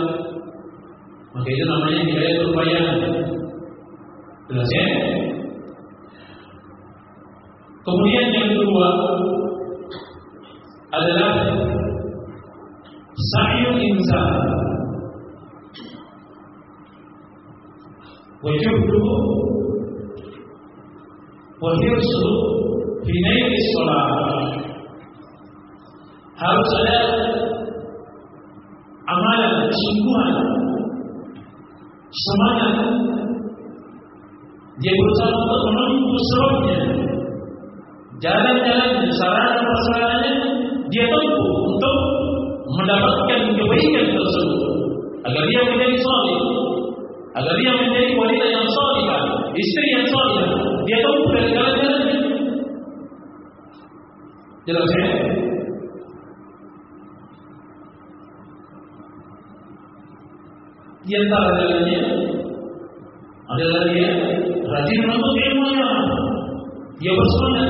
[1.34, 2.88] maka itu namanya hidayah berbayan.
[4.52, 4.86] Jelas ya?
[7.82, 8.90] Kemudian yang kedua
[10.92, 11.32] adalah
[13.16, 14.32] sa'yul insan
[18.42, 19.16] wa juhduhu
[21.62, 22.26] wa hirsu
[23.02, 24.08] sholat
[26.38, 27.00] harus ada
[29.10, 30.32] amalan kesungguhan
[32.12, 32.74] semangat
[34.82, 36.80] dia berusaha untuk menempuh sebabnya
[38.22, 40.34] jalan-jalan sarana persarananya
[40.92, 41.98] dia tempuh untuk
[42.72, 44.62] mendapatkan kebaikan tersebut.
[45.22, 46.42] Agar dia menjadi salih.
[47.32, 49.24] Agar dia menjadi wanita yang salihah
[49.56, 50.52] istri yang salihah
[50.84, 52.18] dia tempuh dari jalan-jalannya
[54.62, 55.08] jelas ya
[61.02, 62.02] di antara jalannya
[63.50, 64.10] adalah dia
[64.70, 65.98] rajin menuntut ilmu yang
[67.02, 67.70] dia bersemangat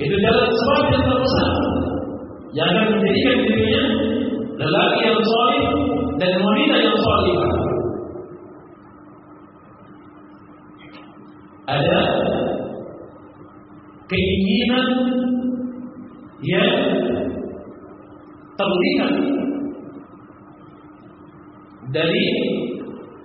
[0.00, 1.50] itu jalan sebab yang terbesar
[2.56, 3.82] yang akan menjadikan dirinya
[4.56, 5.62] lelaki yang soleh
[6.16, 7.36] dan wanita yang soleh
[11.68, 12.00] ada
[14.08, 14.86] keinginan
[16.44, 16.72] yang
[18.56, 19.12] terlihat
[21.96, 22.24] dari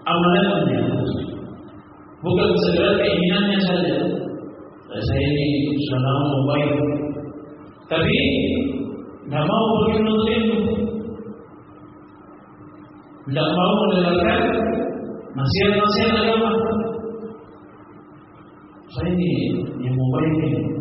[0.08, 0.84] amalannya
[2.24, 3.96] bukan sekedar keinginannya saja.
[4.92, 6.72] Saya ini sudah mau baik
[7.88, 8.18] tapi
[9.28, 10.60] tidak mau pergi menuntut ilmu
[13.32, 14.42] mau mendengarkan
[15.32, 16.52] nasihat-nasihat agama.
[18.92, 19.32] Saya ini
[19.80, 20.81] yang mau baik ini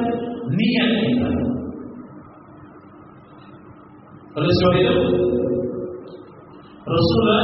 [0.49, 1.29] niat kita.
[4.31, 4.95] Oleh sebab itu,
[6.81, 7.43] Rasulullah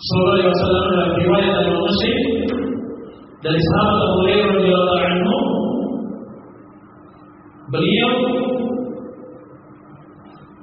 [0.00, 2.18] Sallallahu Alaihi Wasallam dalam riwayat dari Muslim
[3.44, 5.36] dari sahabat Abu Hurairah radhiyallahu anhu
[7.68, 8.12] beliau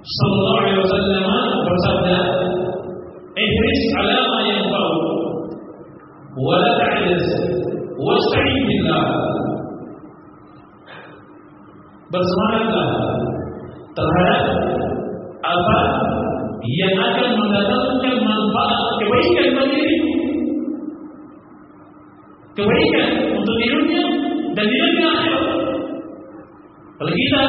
[0.02, 1.26] Sallallahu Alaihi Wasallam
[1.70, 2.18] bersabda
[3.38, 4.96] ihris ala ma yanfa'u
[6.42, 7.26] wa la ta'jiz
[8.02, 9.06] wasta'in billah
[12.08, 12.88] bersemangatlah
[13.96, 14.42] terhadap
[15.44, 15.80] apa
[16.68, 19.98] yang akan mendatangkan manfaat kebaikan bagi diri
[22.58, 24.04] kebaikan untuk dirinya
[24.58, 25.46] dan dirinya akhirat.
[26.98, 27.44] Kalau kita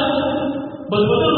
[0.93, 1.38] betul-betul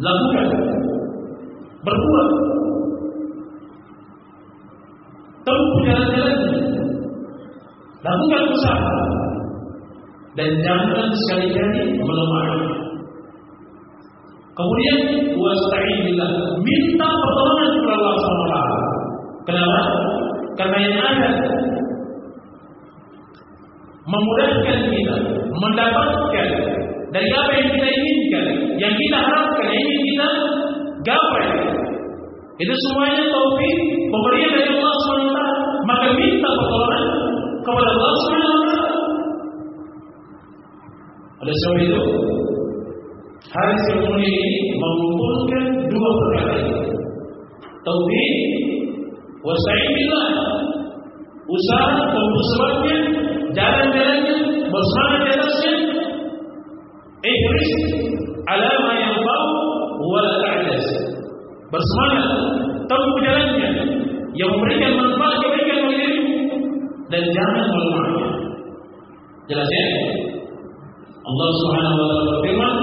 [0.00, 0.48] lakukan.
[1.84, 2.28] Berbuat.
[5.44, 6.38] Tempuh jalan-jalan
[8.00, 8.96] lakukan usaha.
[10.34, 12.44] Dan jangan sekali-kali melemah
[14.54, 14.98] kemudian
[15.34, 16.30] wasta'in billah
[16.62, 18.56] minta pertolongan kepada Allah SWT
[19.44, 19.80] kenapa?
[20.54, 21.30] karena yang ada
[24.06, 25.16] memudahkan kita
[25.50, 26.48] mendapatkan
[27.14, 28.46] dari apa yang kita inginkan,
[28.82, 30.28] yang kita harapkan, yang ingin kita
[31.06, 31.46] gapai.
[32.58, 33.76] Itu semuanya taufik
[34.10, 35.38] pemberian dari Allah SWT.
[35.84, 37.04] Maka minta pertolongan
[37.62, 38.70] kepada Allah SWT.
[41.44, 42.02] Oleh sebab itu,
[43.44, 46.58] Hari seremoni ini mengumpulkan dua perkara
[47.84, 48.34] Tauhid
[49.44, 50.28] Wasa'idillah
[51.44, 52.98] Usaha untuk sebabnya
[53.52, 54.36] Jalan-jalannya
[54.72, 55.74] Bersemangat di atasnya
[57.24, 57.72] Ihris
[58.44, 59.52] Alama yang bau
[60.04, 60.86] Wala ta'adas
[61.72, 62.26] Bersemangat
[62.84, 63.70] Tempuh jalannya
[64.36, 66.10] Yang memberikan manfaat Kebaikan bagi
[67.08, 68.28] Dan jangan melemahnya
[69.48, 69.88] Jelas ya
[71.24, 72.76] Allah subhanahu wa ta'ala berfirman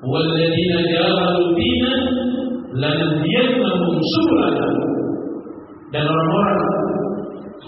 [0.00, 1.94] والذين جاهدوا فينا
[2.72, 4.68] لنهدينهم سبلنا
[5.90, 6.60] dan orang-orang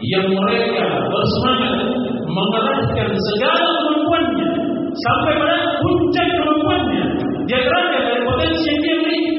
[0.07, 1.75] yang mereka bersemangat
[2.31, 4.42] mengerahkan segala kemampuannya
[4.93, 7.05] sampai pada puncak kemampuannya.
[7.49, 9.33] Dia kerahkan dari potensi yang dia miliki.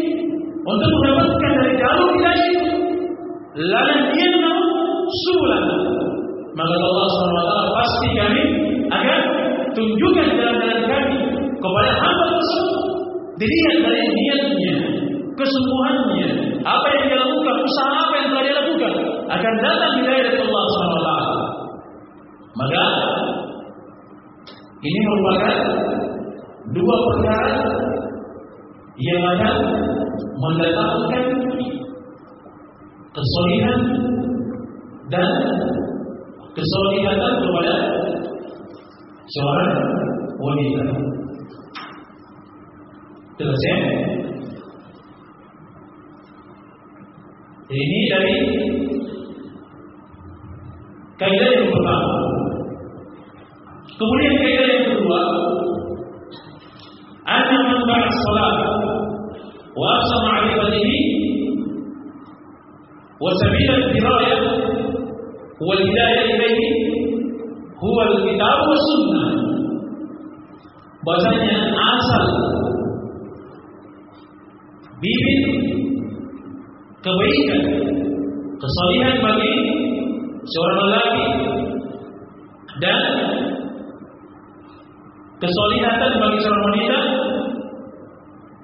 [0.63, 2.71] Untuk mendapatkan dari jalur hidayah itu
[3.53, 4.29] lalu dia
[5.27, 5.63] subulan.
[6.53, 8.43] Maka Allah SWT pasti kami
[8.87, 9.19] agar
[9.73, 11.15] tunjukkan jalan-jalan kami
[11.57, 12.83] kepada hamba tersebut.
[13.33, 14.75] Dilihat dari niatnya
[15.33, 16.27] kesungguhannya
[16.61, 18.93] apa yang dia lakukan usaha apa yang telah dia lakukan
[19.33, 21.09] akan datang hidayah dari Allah SWT
[22.53, 22.83] maka
[24.83, 25.55] ini merupakan
[26.75, 27.55] dua perkara
[28.99, 29.55] yang akan
[30.43, 31.23] mendatangkan
[33.15, 33.79] kesolidan
[35.07, 35.29] dan
[36.51, 37.75] kesolidatan kepada
[39.31, 39.73] seorang
[40.37, 40.83] wanita.
[43.39, 43.77] Jelas ya?
[47.73, 48.35] Ini dari
[51.17, 52.42] kaidah yang pertama.
[53.93, 55.21] Kemudian kaidah yang kedua,
[57.29, 58.57] anna man ba'a salat
[59.73, 60.97] wa asa ma'rifatihi
[63.21, 64.41] wa sabila al-dirayah
[65.61, 66.69] wal hidayah ilayhi
[67.77, 69.29] huwa al-kitab wa sunnah.
[71.03, 72.25] Bahasanya asal
[75.03, 75.41] bibit
[77.03, 77.61] kebaikan,
[78.57, 79.53] kesalihan bagi
[80.47, 81.27] seorang lelaki
[82.79, 82.99] dan
[85.43, 86.99] kesolihatan bagi seorang wanita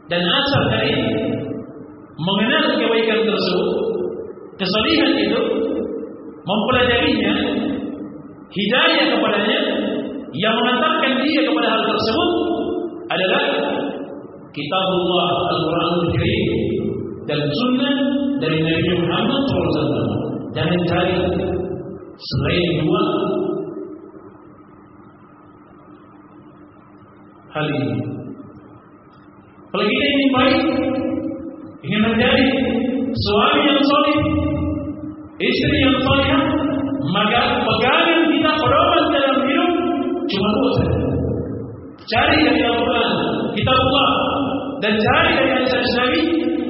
[0.07, 0.95] dan asal dari
[2.15, 3.69] mengenal kebaikan tersebut
[4.55, 5.41] kesolihan itu
[6.47, 7.35] mempelajarinya
[8.47, 9.59] hidayah kepadanya
[10.39, 12.31] yang mengantarkan dia kepada hal tersebut
[13.11, 13.43] adalah
[14.55, 16.47] kitabullah Al-Quran Al-Karim
[17.27, 17.95] dan sunnah
[18.39, 20.09] dari Nabi Muhammad SAW
[20.55, 21.17] jangan cari
[22.19, 23.03] selain dua
[27.49, 27.97] hal ini.
[29.69, 30.59] Kalau kita ingin baik
[31.85, 32.45] ingin menjadi
[33.09, 34.19] suami yang solid
[35.39, 36.29] istri yang solid
[37.09, 39.71] maka pegangan kita pedoman dalam hidup
[40.29, 40.97] cuma dua saja.
[42.09, 43.11] Cari dari Al-Quran
[43.53, 44.11] kitabullah
[44.81, 46.21] dan cari dari hadis Nabi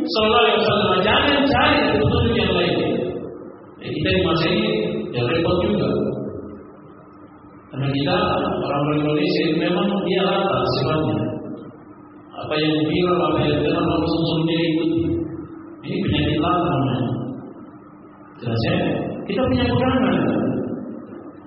[0.09, 0.91] Sallallahu Alaihi Wasallam.
[1.03, 2.75] Jangan cari dari petunjuk yang lain.
[3.79, 4.71] Ya, kita di masa ini
[5.15, 5.87] ya repot juga
[7.79, 8.17] karena kita
[8.59, 11.19] orang Indonesia itu memang dia rata sifatnya.
[12.43, 14.91] Apa yang viral apa yang viral langsung semuanya ikut.
[15.87, 17.07] Ini penyakit lama namanya.
[18.43, 18.75] Jelas ya
[19.31, 20.17] kita punya pegangan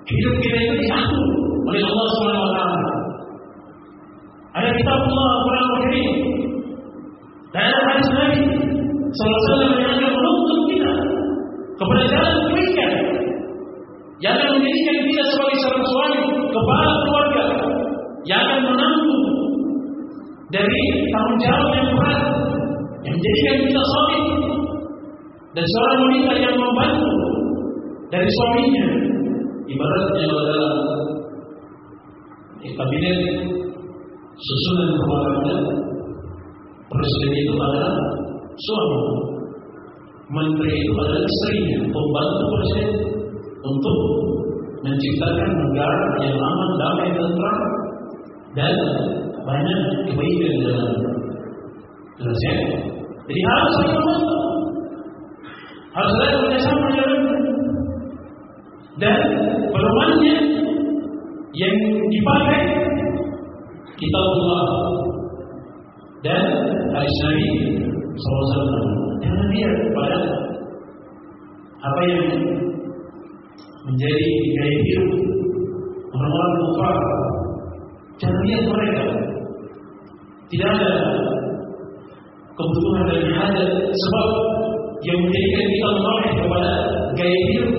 [0.09, 1.29] hidup kita itu diatur
[1.69, 2.91] oleh Allah Subhanahu Wa Taala.
[4.57, 5.67] Ada kitab Allah Al-Quran
[7.53, 8.41] dan ada hadis Nabi
[9.13, 10.93] Alaihi yang akan menuntut kita
[11.77, 12.93] kepada jalan kebaikan
[14.23, 16.21] yang akan menjadikan kita sebagai seorang suami
[16.55, 17.45] kepala keluarga.
[18.23, 19.25] Yang akan menanggung
[20.53, 22.21] dari tanggung jawab yang berat
[23.03, 24.19] yang menjadikan kita suami
[25.57, 27.13] dan seorang wanita yang membantu
[28.13, 28.87] dari suaminya
[29.67, 30.75] ibaratnya adalah
[32.63, 33.19] kabinet
[34.39, 35.57] susunan tangga
[36.93, 37.97] presiden itu adalah
[38.55, 39.01] suami
[40.31, 43.12] menteri itu adalah istrinya pembantu presiden
[43.63, 43.99] untuk
[44.83, 47.59] menciptakan negara yang aman, damai, tentram
[48.59, 48.75] dan
[49.43, 50.93] banyak kebaikan dalam
[52.19, 52.43] jelas
[53.33, 54.39] jadi harus membantu.
[55.93, 57.23] Harus ada kerjasama dalam
[58.97, 59.17] dan
[59.73, 60.37] pedomannya
[61.53, 61.77] yang
[62.09, 62.61] dipakai
[64.01, 64.65] kitabullah
[66.25, 66.43] dan
[66.97, 67.49] hadis Nabi
[68.17, 68.89] SAW.
[69.21, 70.21] Jangan lihat pada
[71.83, 72.25] apa yang
[73.87, 74.27] menjadi
[74.59, 75.01] gaya
[76.13, 76.97] orang-orang kufar.
[78.23, 79.05] Jangan lihat mereka.
[80.53, 80.93] Tidak ada
[82.53, 84.29] kebutuhan dan hajat sebab
[85.03, 86.73] yang menjadikan kita menoleh kepada
[87.19, 87.71] gaya hidup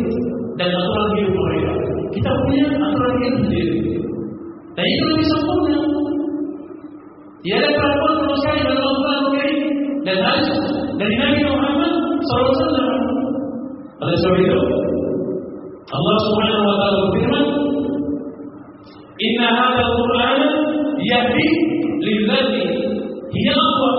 [0.59, 1.71] dan aturan hidup mereka.
[2.11, 3.75] Kita punya aturan hidup sendiri.
[4.73, 5.81] Dan itu lebih sempurna.
[7.43, 9.59] Ya ada perempuan sama sekali dalam Al-Quran Karim
[10.07, 10.59] dan hadis
[10.95, 11.93] dari Nabi Muhammad
[12.23, 12.91] SAW.
[13.99, 14.59] Oleh sebab itu,
[15.93, 17.45] Allah Subhanahu wa taala berfirman,
[19.21, 20.39] "Inna hadzal Qur'an
[20.97, 21.49] yahdi
[22.01, 22.63] lillati
[23.29, 23.97] hiya aqwam."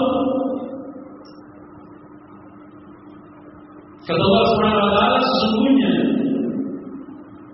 [4.05, 5.93] Kata Allah Subhanahu wa taala sesungguhnya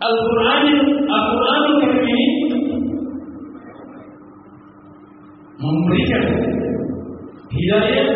[0.00, 0.64] Al-Qur'an
[1.04, 2.26] Al-Qur'an Karim ini
[5.60, 6.24] memberikan
[7.52, 8.08] hidayah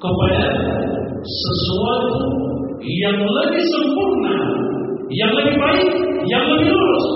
[0.00, 0.44] kepada
[1.20, 2.16] sesuatu
[2.82, 4.36] yang lebih sempurna,
[5.08, 5.90] yang lebih baik,
[6.28, 7.06] yang lebih lurus.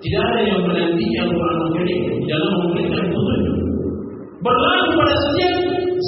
[0.00, 3.56] Tidak ada yang menanti yang Quran Karim dalam memberikan petunjuk.
[4.40, 5.54] Berlaku pada setiap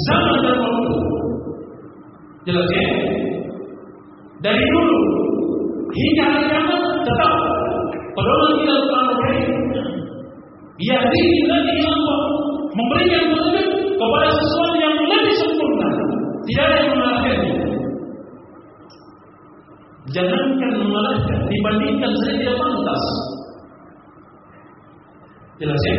[0.09, 0.93] zaman dan waktu.
[2.49, 2.89] Jelas ya?
[4.41, 4.99] Dari dulu
[5.93, 7.33] hingga hari kiamat tetap
[8.17, 9.51] pedoman kita Quran Karim.
[10.81, 12.21] Yahdi lagi Allah
[12.73, 15.89] memberikan petunjuk kepada sesuatu yang lebih sempurna.
[16.49, 17.62] Tidak ada yang mengalahkannya.
[20.13, 23.03] Jangankan mengalahkan, dibandingkan saja tidak pantas.
[25.57, 25.95] Jelas ya?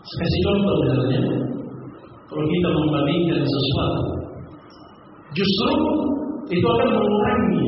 [0.00, 1.20] Saya kasih contoh misalnya.
[2.30, 4.02] Kalau kita membandingkan sesuatu,
[5.34, 5.70] justru
[6.50, 7.66] itu akan mengurangi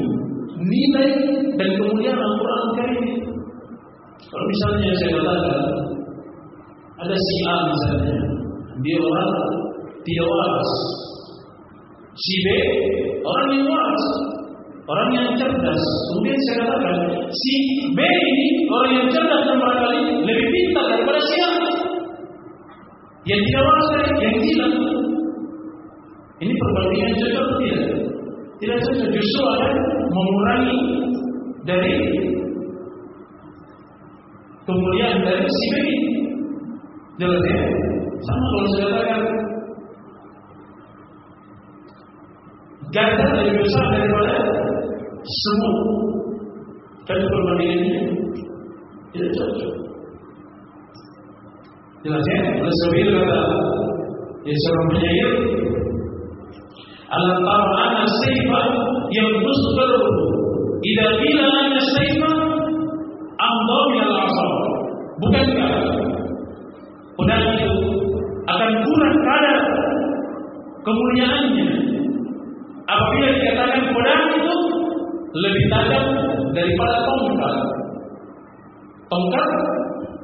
[0.59, 1.11] nilai
[1.59, 3.07] dan kemuliaan Al-Quran Karim.
[4.23, 5.61] Kalau misalnya saya katakan,
[7.03, 8.19] ada si A misalnya,
[8.87, 9.31] dia orang
[10.07, 10.71] tidak waras.
[12.15, 12.47] Si B
[13.27, 14.07] orang yang waras,
[14.87, 15.83] orang yang cerdas.
[16.11, 16.97] Kemudian saya katakan,
[17.31, 17.55] si
[17.95, 21.51] B ini orang yang cerdas dan barangkali lebih pintar daripada si A.
[23.23, 24.73] Yang tidak waras yang tidak.
[26.43, 27.87] Ini perbandingan cocok tidak?
[28.59, 29.73] Tidak cocok, justru akan
[30.11, 30.79] mengurangi
[31.63, 31.95] dari
[34.67, 35.99] kemuliaan dari si B ini.
[37.23, 37.63] Jelas ya?
[38.23, 39.23] Sama kalau saya katakan
[42.93, 44.37] ganda lebih besar daripada
[45.25, 45.79] semut.
[47.03, 47.99] Dan perbandingannya
[49.11, 49.75] tidak cocok.
[52.07, 52.39] Jelas ya?
[52.63, 53.39] Oleh sebab itu kata
[54.43, 55.31] ya seorang penyair
[57.13, 58.07] Alam tara anna
[59.15, 60.03] yang tusqalu
[60.83, 62.33] Ida bila anna sayfa
[63.39, 64.51] Amda minal asal
[65.23, 65.73] Bukankah
[67.15, 67.71] pedang itu
[68.51, 69.59] akan kurang kadar
[70.83, 71.67] kemuliaannya
[72.93, 74.57] apabila dikatakan pedang itu
[75.33, 76.05] lebih tajam
[76.53, 77.57] daripada tongkat.
[79.09, 79.49] Tongkat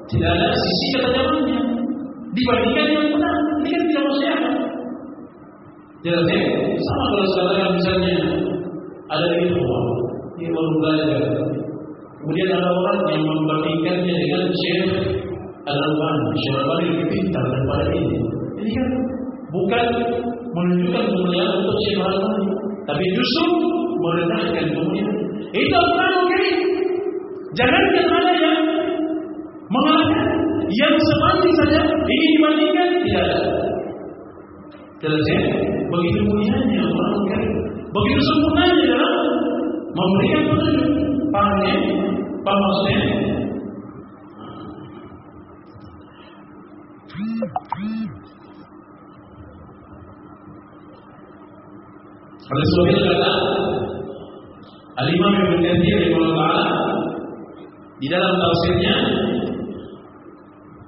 [0.09, 1.59] tidak ada sisi ketajamannya
[2.33, 3.39] dibandingkan yang pedang.
[3.59, 4.55] Ini kan tidak akal.
[5.99, 6.41] Jelas ya?
[6.79, 8.14] Sama kalau sekarang misalnya
[9.09, 9.85] ada di rumah,
[10.39, 11.23] dia baru belajar.
[12.19, 14.85] Kemudian ada orang yang membandingkannya dengan Syekh
[15.64, 18.19] Al-Albani, Syekh Al-Albani lebih pintar daripada ini.
[18.59, 18.89] Ini kan
[19.49, 19.85] bukan
[20.53, 22.45] menunjukkan kemuliaan untuk Syekh Al-Albani,
[22.89, 23.45] tapi justru
[24.01, 25.16] merendahkan kemuliaan.
[25.53, 26.09] Itu Al-Quran.
[27.57, 28.61] Jangan ada yang
[30.68, 33.41] yang sebanding saja ingin dibandingkan tidak ada.
[35.01, 35.41] Jelas ya?
[35.89, 37.43] Begitu mulianya Al-Quran
[37.89, 39.14] begitu sempurnanya dalam
[39.97, 40.89] memberikan petunjuk.
[41.32, 41.76] Paham ya?
[42.45, 42.62] Paham
[52.49, 53.32] Oleh sebab itu kata
[55.05, 56.64] Al-Imam Ibn Kathir Ta'ala
[58.01, 58.94] di dalam tafsirnya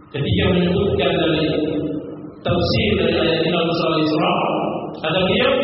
[0.09, 1.45] ketika menyebutkan dari
[2.41, 4.35] tafsir dari ayat 5 surah Isra
[5.05, 5.55] kata beliau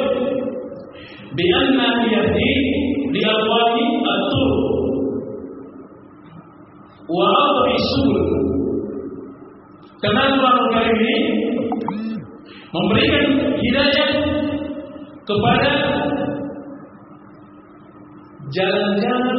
[1.33, 2.53] bi anna yahdi
[3.17, 4.53] li abwabi at-tur
[7.09, 7.77] wa adri
[10.05, 11.17] karena Al-Quran Karim ini
[12.69, 13.25] memberikan
[13.65, 14.09] hidayah
[15.27, 15.73] kepada
[18.55, 19.39] jalan-jalan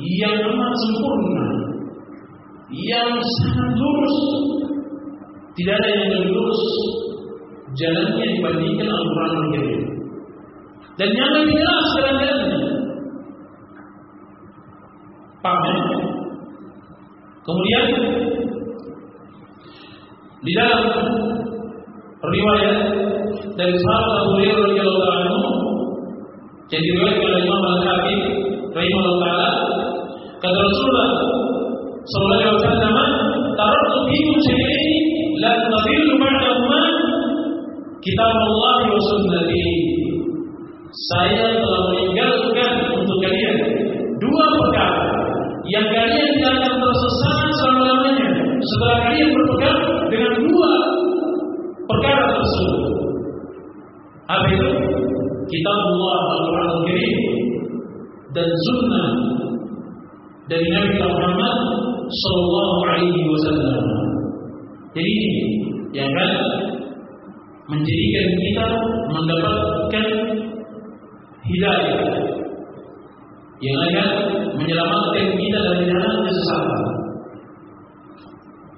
[0.00, 1.48] yang amat sempurna,
[2.72, 4.18] yang sangat lurus.
[5.58, 6.62] Tidak ada yang lebih lurus
[7.74, 9.82] jalannya dibandingkan Al-Quran Al-Karim.
[10.98, 12.62] Dan yang lebih jelas jalan-jalannya.
[15.42, 15.78] Paham ya?
[17.42, 17.84] Kemudian
[20.44, 20.84] di dalam
[22.18, 22.76] riwayat
[23.54, 25.38] dari sahabat Abu Hurairah radhiyallahu anhu
[26.68, 28.20] yang diriwayatkan oleh Imam Al-Hakim
[28.74, 29.50] rahimahullah taala
[30.42, 31.08] kata Rasulullah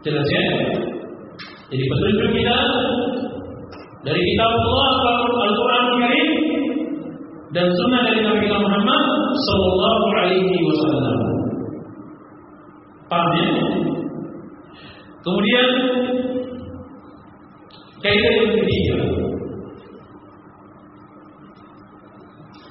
[0.00, 0.44] Jelas ya?
[1.70, 2.58] Jadi petunjuk kita
[4.00, 6.28] dari kitab Allah Al-Quran Al-Karim
[7.52, 9.04] dan sunnah dari Nabi Muhammad
[9.44, 11.18] Sallallahu Alaihi Wasallam.
[13.12, 13.48] Paham ya?
[15.20, 15.68] Kemudian
[18.00, 18.96] kaidah yang ketiga.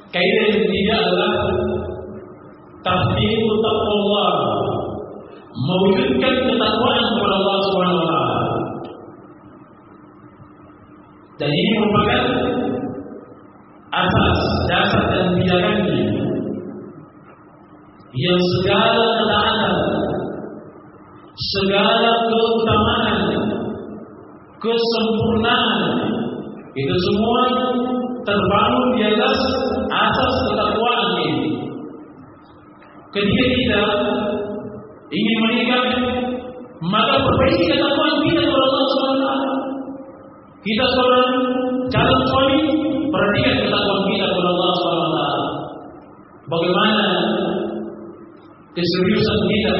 [0.10, 1.34] Kaidah yang ketiga adalah
[2.82, 4.34] tahqiqu taqwallah.
[5.60, 8.40] Mewujudkan ketakwaan kepada Allah Subhanahu wa taala.
[11.40, 12.24] Dan ini merupakan
[13.96, 16.00] asas, dasar dan pijakannya
[18.16, 19.76] yang segala ketaatan,
[21.56, 23.18] segala keutamaan,
[24.60, 25.80] kesempurnaan
[26.76, 27.42] itu semua
[28.24, 29.40] terbangun di atas
[29.88, 31.52] asas ketakwaan ini.
[33.10, 33.84] Ketika kita
[35.10, 35.84] ingin menikah,
[36.86, 39.28] maka perbaiki ketakwaan kita kepada Allah SWT.
[40.60, 41.30] Kita seorang
[41.90, 42.60] calon suami,
[43.10, 45.20] perhatikan ketakwaan kita kepada Allah SWT.
[46.50, 47.06] Bagaimana
[48.74, 49.74] keseriusan kita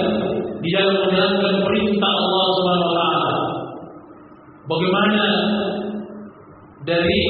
[0.60, 3.02] di dalam menjalankan perintah Allah SWT.
[4.70, 5.26] Bagaimana
[6.86, 7.22] dari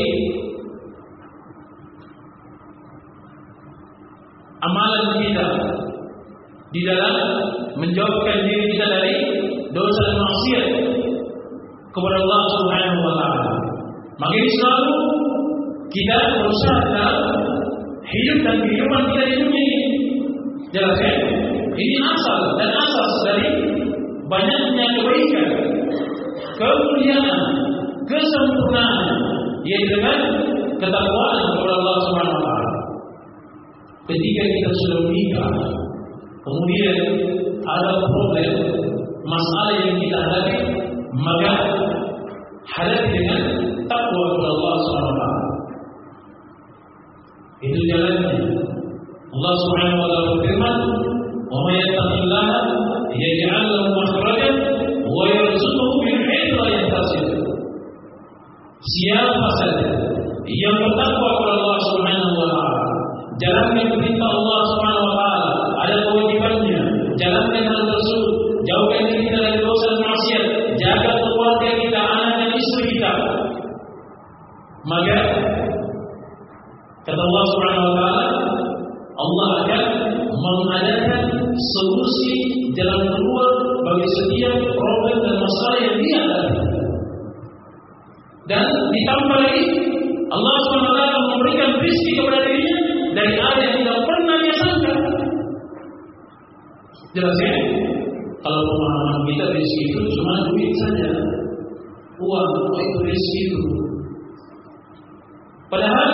[4.59, 5.47] amalan kita
[6.69, 7.15] di dalam
[7.81, 9.15] menjauhkan diri kita dari
[9.73, 10.65] dosa dan maksiat
[11.89, 13.53] kepada Allah Subhanahu wa taala.
[14.21, 14.95] Maka ini selalu
[15.89, 17.17] kita berusaha dalam
[18.05, 19.87] hidup dan kehidupan kita di dunia ini.
[20.69, 21.13] Jelas ya?
[21.73, 23.47] Ini asal dan asas dari
[24.29, 25.47] banyaknya kebaikan,
[26.59, 27.41] kemuliaan,
[28.05, 29.09] kesempurnaan
[29.65, 30.17] yang dengan
[30.77, 32.73] ketakwaan kepada Allah Subhanahu wa taala.
[34.09, 35.49] Ketika kita sudah menikah,
[36.49, 36.97] kemudian
[37.61, 38.51] ada problem,
[39.29, 40.57] masalah yang kita hadapi,
[41.13, 41.53] maka
[42.73, 43.41] hadapi dengan
[43.85, 45.29] takwa kepada Allah Subhanahu wa.
[47.59, 48.33] Itu jalannya.
[49.29, 50.77] Allah Subhanahu wa taala berfirman,
[51.53, 52.57] "Wa may yattaqillaha
[53.13, 54.55] yaj'al lahu makhrajan
[55.05, 57.25] wa yarzuqhu min haitsu la yahtasib."
[58.79, 59.91] Siapa saja
[60.49, 62.98] yang bertakwa kepada Allah Subhanahu wa taala,
[63.39, 65.51] jalankan perintah Allah Subhanahu wa taala,
[65.87, 66.81] ada kewajibannya,
[67.15, 68.33] jalankan hal tersebut,
[68.67, 73.11] jauhkan diri kita dari dosa maksiat, jaga keluarga kita, anak dan istri kita.
[74.83, 75.17] Maka
[77.07, 78.27] kata Allah Subhanahu wa taala,
[79.19, 79.83] Allah akan
[80.39, 81.23] mengadakan
[81.75, 82.35] solusi
[82.75, 83.51] jalan keluar
[83.87, 86.59] bagi setiap problem dan masalah yang dia hadapi.
[88.49, 89.63] Dan ditambah lagi
[90.29, 92.88] Allah SWT memberikan rezeki kepada dirinya
[93.19, 94.93] dari arah yang tidak pernah dia sangka.
[97.11, 97.53] Jelas ya?
[98.39, 101.09] Kalau pemahaman kita rezeki itu cuma duit saja,
[102.23, 103.61] uang, itu rezeki itu.
[105.67, 106.09] Padahal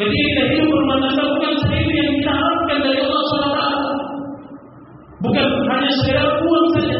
[0.00, 3.60] ketika kita hidup berumah tangga bukan saja yang kita harapkan dari Allah SWT.
[5.24, 6.98] Bukan hanya sekedar uang saja,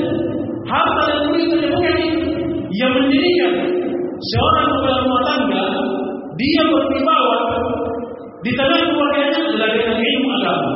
[0.69, 2.21] harta dan duit saja bukan itu.
[2.75, 3.53] Yang menjadikan
[4.19, 5.67] seorang kepala rumah tangga
[6.35, 7.39] dia berwibawa
[8.45, 10.73] di tengah keluarganya adalah dengan ilmu agama.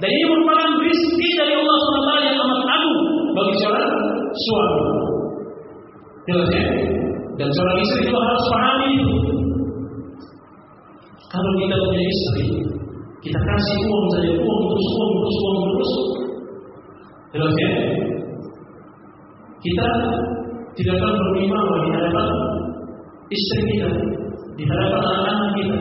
[0.00, 3.92] Dan ini merupakan rezeki dari Allah SWT yang amat agung bagi seorang
[4.34, 4.84] suami.
[6.26, 6.66] Jelas ya?
[7.38, 9.14] Dan seorang istri juga harus pahami itu.
[11.30, 12.44] Kalau kita punya istri,
[13.22, 15.92] kita kasih uang saja, uang terus, uang terus, uang terus.
[17.30, 17.70] Jelas ya?
[19.60, 19.88] Kita
[20.74, 22.28] tidak akan berwibawa di hadapan
[23.30, 23.88] istri kita,
[24.58, 25.78] di hadapan anak-anak kita.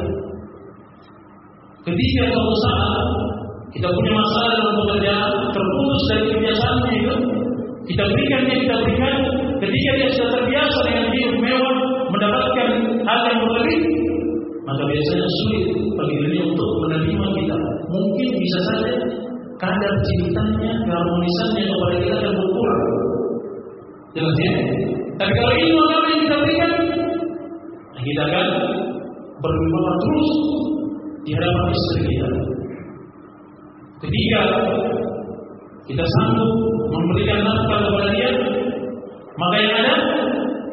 [1.89, 3.03] Ketika suatu saat
[3.73, 7.15] kita punya masalah dalam pekerjaan, terputus dari kebiasaannya itu,
[7.89, 9.15] kita berikan dia, kita berikan.
[9.57, 11.75] Ketika dia sudah terbiasa dengan hidup mewah,
[12.13, 12.69] mendapatkan
[13.09, 13.79] hal yang berlebih,
[14.69, 15.63] maka biasanya sulit
[15.97, 17.57] bagi dirinya untuk menerima kita.
[17.89, 18.91] Mungkin bisa saja
[19.57, 22.83] kadar cintanya, keharmonisannya kepada kita akan berkurang.
[24.13, 24.53] Jelas ya?
[25.17, 26.71] Tapi kalau ilmu agama yang kita berikan,
[27.97, 28.47] kita akan
[29.41, 30.29] berwibawa terus
[31.25, 32.27] di hadapan istri kita.
[33.99, 34.41] Ketiga,
[35.89, 36.51] kita sanggup
[36.87, 38.29] memberikan nafkah kepada dia,
[39.35, 39.93] maka yang ada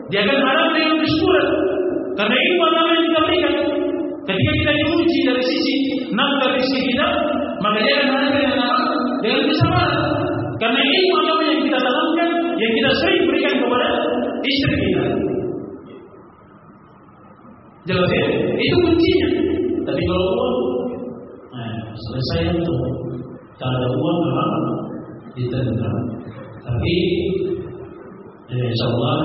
[0.06, 1.48] dia akan harap dengan kesyukuran.
[2.16, 3.54] Karena ilmu agama yang kita berikan.
[4.26, 5.74] Ketika kita diuji dari sisi
[6.14, 7.08] nafkah rezeki kita,
[7.62, 8.78] maka dia akan harap dengan apa?
[9.22, 10.02] Dengan kesabaran.
[10.56, 13.88] Karena ilmu agama yang kita tanamkan, yang kita sering berikan kepada
[14.46, 15.04] istri kita.
[17.86, 18.26] Jelas ya?
[18.58, 19.28] Itu kuncinya.
[19.86, 20.56] Tapi kalau uang,
[21.54, 22.76] nah, selesai itu.
[23.56, 24.52] Tak ada uang memang
[25.32, 25.98] ditentang.
[26.66, 26.94] Tapi
[28.50, 29.16] ya, insya Allah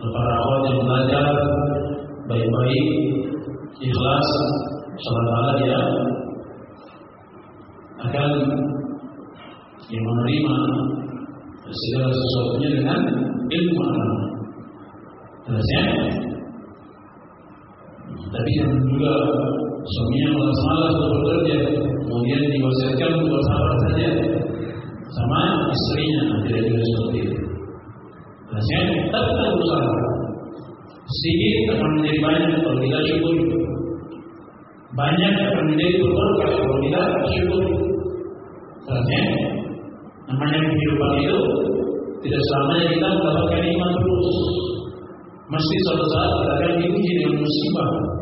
[0.00, 1.26] para awal yang belajar
[2.26, 2.86] baik-baik,
[3.78, 4.28] ikhlas,
[4.96, 5.80] salat Allah dia
[8.06, 8.30] akan
[9.86, 10.56] yang menerima
[11.70, 13.00] segala sesuatunya dengan
[13.46, 14.26] ilmu agama.
[15.46, 15.84] Jelas ya?
[18.26, 19.14] Tapi yang juga
[19.86, 21.56] suaminya malas-malas untuk bekerja,
[22.06, 24.08] kemudian diwasiatkan untuk bersabar saja
[25.14, 27.38] sama istrinya, tidak juga seperti itu.
[28.46, 28.80] Jelasnya,
[29.10, 29.88] tapi kita berusaha.
[31.06, 33.34] Sedikit akan menjadi banyak kalau kita syukur.
[34.96, 37.64] Banyak akan menjadi berberkah kalau kita syukur.
[38.86, 39.22] Jelasnya,
[40.26, 41.38] namanya kehidupan itu
[42.26, 44.30] tidak selamanya kita mendapatkan iman terus.
[45.46, 48.15] Mesti suatu saat kita akan diuji dengan musibah.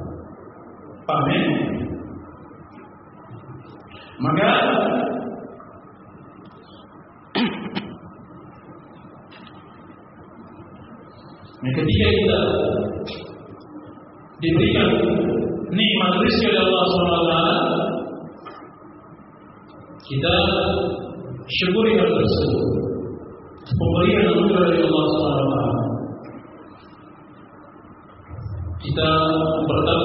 [1.05, 1.41] Paham ya?
[4.25, 4.51] Maka
[11.65, 12.41] ketika kita
[14.41, 14.89] diberikan
[15.73, 17.35] nikmat rezeki oleh Allah SWT
[20.05, 20.35] kita
[21.49, 22.65] syukuri hal tersebut.
[23.65, 25.57] Pemberian anugerah dari Allah SWT
[28.85, 29.09] kita
[29.65, 30.04] bertakwa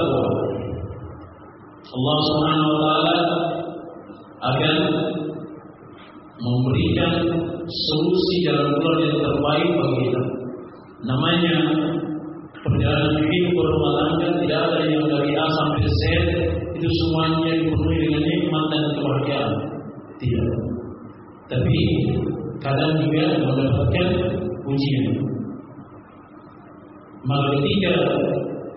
[1.90, 3.18] Allah Subhanahu wa taala
[4.40, 4.76] akan
[6.38, 7.14] memberikan
[7.66, 10.22] solusi jalan keluar yang terbaik bagi kita.
[11.10, 11.56] Namanya
[12.62, 16.02] perjalanan hidup berumah tangga tidak ada yang dari A sampai Z
[16.78, 19.54] itu semuanya dipenuhi dengan nikmat dan kebahagiaan.
[20.22, 20.48] Tidak.
[21.50, 21.78] Tapi
[22.62, 24.10] kadang juga mendapatkan
[24.70, 25.06] ujian.
[27.26, 27.94] Maka ketika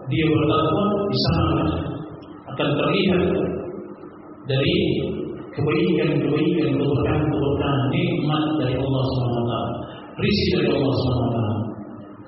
[0.09, 1.92] dia bertakwa di sana
[2.53, 3.23] akan terlihat
[4.45, 4.77] dari
[5.57, 9.53] kebaikan-kebaikan, keberkahan-keberkahan nikmat dari Allah SWT,
[10.21, 11.39] rizki dari Allah SWT.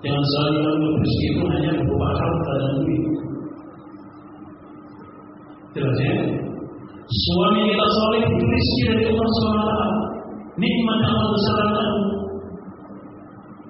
[0.05, 3.03] Jangan selalu menganggap rizki itu hanya berupa harta dan duit.
[5.75, 6.14] Jelas ya?
[7.05, 9.72] Suami kita soleh itu rizki dari Allah SWT.
[10.55, 11.91] Nikmat yang besarkan.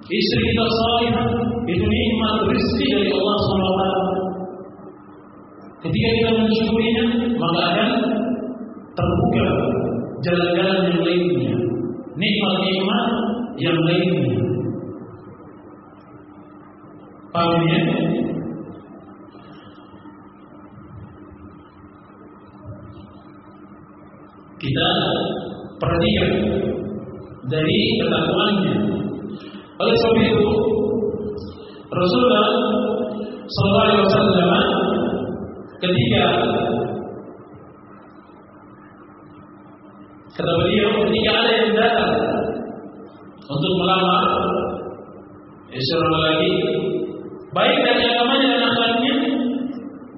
[0.05, 1.07] Istri kita soleh
[1.65, 4.14] itu nikmat rizki dari Allah SWT.
[5.85, 7.05] Ketika kita mensyukurinya,
[7.37, 7.89] maka akan
[8.97, 9.45] terbuka
[10.25, 11.53] jalan-jalan yang lainnya,
[12.17, 13.05] nikmat-nikmat
[13.61, 14.33] yang lainnya.
[17.29, 17.81] Paham ya?
[24.57, 24.89] Kita
[25.77, 26.31] perhatikan
[27.45, 28.75] dari ketakwaannya.
[29.77, 30.49] Oleh sebab itu,
[31.93, 32.47] Rasulullah
[33.45, 34.84] Sallallahu Alaihi Wasallam
[35.85, 36.25] ketika
[40.35, 42.13] kata beliau ketika ada yang datang
[43.45, 44.25] untuk melamar.
[45.75, 46.51] Seorang lagi
[47.51, 49.13] baik dari agamanya dan akhlaknya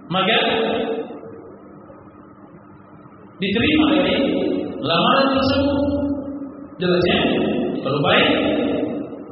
[0.06, 0.38] maka
[3.42, 4.16] diterima dari
[4.86, 5.80] lamaran tersebut.
[6.78, 7.18] Jelasnya
[7.82, 8.28] kalau baik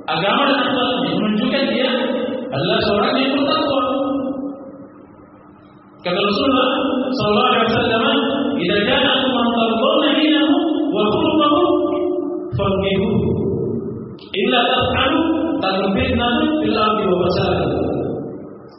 [0.09, 1.89] agama dan akhlaknya menunjukkan dia
[2.49, 3.84] adalah seorang yang bertakwa
[6.05, 6.69] Kata Rasulullah
[7.17, 8.03] sallallahu alaihi wasallam,
[8.61, 10.53] "Idza ja'akum man tardawna dinahu
[10.93, 11.61] wa khuluquhu
[12.53, 13.09] faqihu."
[14.37, 15.19] Illa taf'alu
[15.65, 17.57] takun fitnatun fil ardi wa fasad.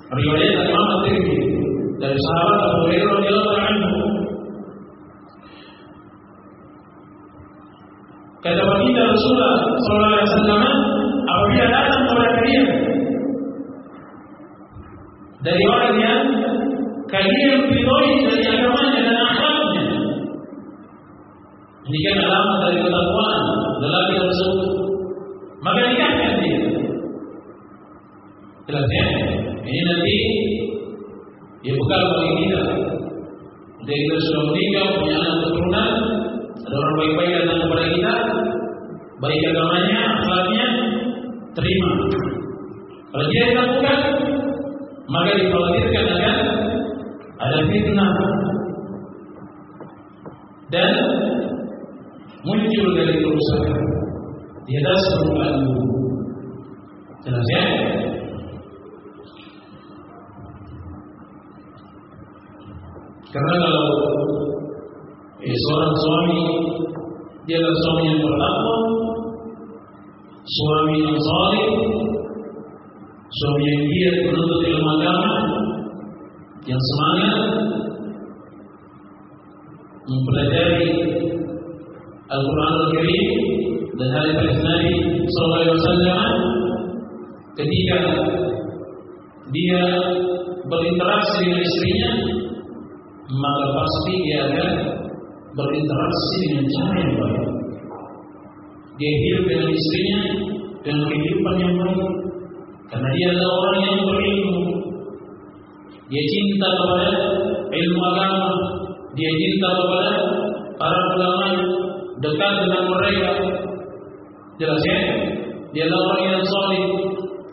[0.07, 1.39] Riwayat Imam At-Tirmidzi
[1.99, 3.91] dari sahabat Abu Hurairah radhiyallahu anhu.
[8.39, 10.63] Kata baginda Rasulullah sallallahu alaihi wasallam,
[11.27, 12.67] apabila datang kepada kalian
[15.43, 16.23] dari orang yang
[17.07, 19.85] kalian ridhoi dari agamanya dan akhlaknya.
[21.87, 23.43] Ini kan alamat dari ketakwaan
[23.79, 24.71] lelaki tersebut.
[25.63, 26.61] Maka nikahkan dia.
[28.67, 29.07] Jelas ya?
[29.63, 30.17] Ini nanti
[31.63, 32.63] ya bekal bagi kita.
[33.87, 35.93] Jadi kita sudah menikah, punya anak keturunan,
[36.59, 38.15] ada orang baik-baik datang kepada kita,
[39.23, 40.67] baik agamanya, akhlaknya,
[41.55, 41.91] terima.
[43.15, 43.99] Kalau dia lakukan,
[45.07, 46.37] maka dikhawatirkan akan
[47.47, 48.13] ada fitnah
[50.75, 50.91] dan
[52.43, 53.83] muncul dari kerusakan.
[54.67, 55.87] di atas permukaan bumi.
[57.23, 57.65] Jelas ya?
[63.31, 63.87] Karena kalau
[65.39, 66.41] eh, seorang suami
[67.47, 68.77] dia adalah suami yang bertakwa,
[70.43, 71.67] suami yang saleh,
[73.31, 75.35] suami yang giat menuntut ilmu agama,
[76.67, 77.39] yang semangat
[80.07, 80.91] mempelajari
[82.27, 83.29] Al-Quran Al-Karim
[83.97, 84.95] dan hadis Nabi
[85.31, 86.31] Wasallam
[87.55, 87.99] ketika
[89.55, 89.83] dia
[90.67, 92.13] berinteraksi dengan istrinya
[93.27, 94.71] maka pasti dia akan
[95.57, 97.49] berinteraksi dengan cara yang baik.
[98.97, 100.21] Dia hidup dengan istrinya
[100.87, 102.01] dengan kehidupan yang baik
[102.87, 104.76] karena dia adalah orang yang berilmu.
[106.07, 107.11] Dia cinta kepada
[107.67, 108.51] ilmu agama,
[109.19, 110.11] dia cinta kepada
[110.79, 111.49] para ulama,
[112.23, 113.31] dekat dengan mereka.
[114.57, 115.01] Jelas ya?
[115.75, 116.85] Dia orang yang solid.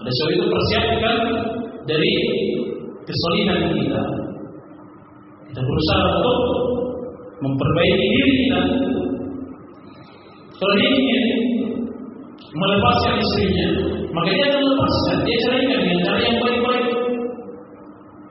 [0.04, 1.18] Oleh sebab itu persiapkan
[1.88, 2.14] dari
[3.08, 4.04] kesolidan kita.
[5.52, 6.40] Kita berusaha untuk
[7.44, 8.62] memperbaiki diri kita.
[10.56, 11.24] Kalau dia ingin
[12.56, 13.68] melepaskan istrinya,
[14.16, 15.18] maka dia akan melepaskan.
[15.28, 16.83] Dia ceraikan dengan cara yang baik-baik.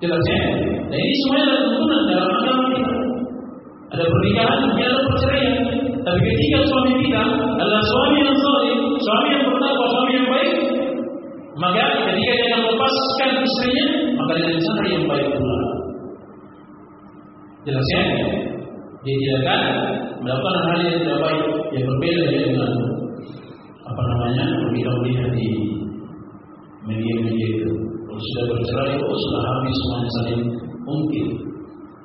[0.03, 0.43] Jelas ya?
[0.91, 2.95] Dan ini semuanya adalah tuntunan dalam agama kita.
[3.95, 5.55] Ada pernikahan, dia ada perceraian.
[6.03, 7.23] Tapi ketika suami kita
[7.55, 10.53] adalah suami yang solid, suami yang bertakwa, suami yang baik,
[11.55, 13.87] maka ketika dia melepaskan istrinya,
[14.19, 15.59] maka dengan cara yang baik pula.
[17.63, 18.03] Jelas ya?
[19.07, 19.63] Dia tidak akan
[20.27, 22.73] melakukan hal yang tidak baik yang berbeda dengan
[23.87, 25.47] apa namanya melihat di
[26.91, 27.92] media-media itu.
[28.13, 30.43] Kalau sudah bercerai, oh sudah habis semuanya saling
[30.85, 31.27] mungkin.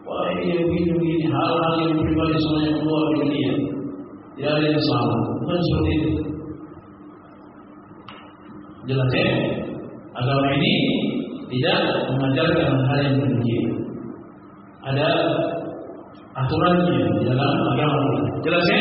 [0.08, 3.52] Wah ini begini begini hal-hal yang pribadi semuanya keluar di dunia.
[4.40, 5.16] Tidak ada yang sama.
[5.44, 6.12] Bukan seperti itu.
[8.88, 9.28] Jelas ya?
[10.16, 10.74] Agama ini
[11.52, 11.80] tidak
[12.16, 13.68] mengajarkan hal yang demikian.
[14.88, 15.10] Ada
[16.40, 18.00] aturannya di dalam agama.
[18.48, 18.80] Jelas ya?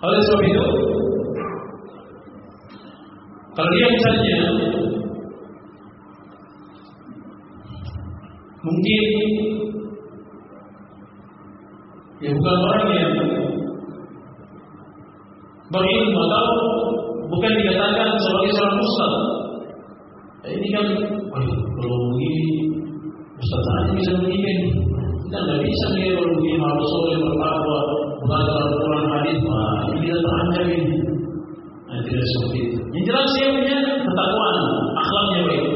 [0.00, 0.66] Oleh sebab itu,
[3.52, 4.38] kalau dia misalnya
[8.62, 9.04] mungkin
[12.22, 13.14] ya bukan orang yang
[15.72, 16.46] berilmu atau
[17.32, 19.14] bukan dikatakan sebagai seorang ustaz.
[20.42, 20.86] Ya, ini kan,
[21.32, 22.46] waduh, kalau begini
[23.40, 24.52] ustaz aja bisa begini.
[25.26, 27.78] Kita nggak bisa nih kalau begini harus soleh bertakwa,
[28.20, 30.96] belajar Al-Quran hadis, wah ini kita terancam ini.
[31.88, 32.78] Nah, tidak seperti itu.
[32.92, 34.56] Yang jelas dia punya ketakwaan,
[34.92, 35.66] akhlaknya baik.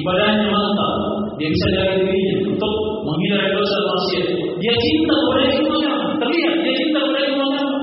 [0.00, 0.92] Ibadahnya mantap,
[1.36, 2.72] dia bisa jaga dirinya untuk
[3.04, 4.26] menghindari dosa maksiat.
[4.60, 7.76] Dia cinta kepada ilmu agama, terlihat dia cinta kepada ilmu agama.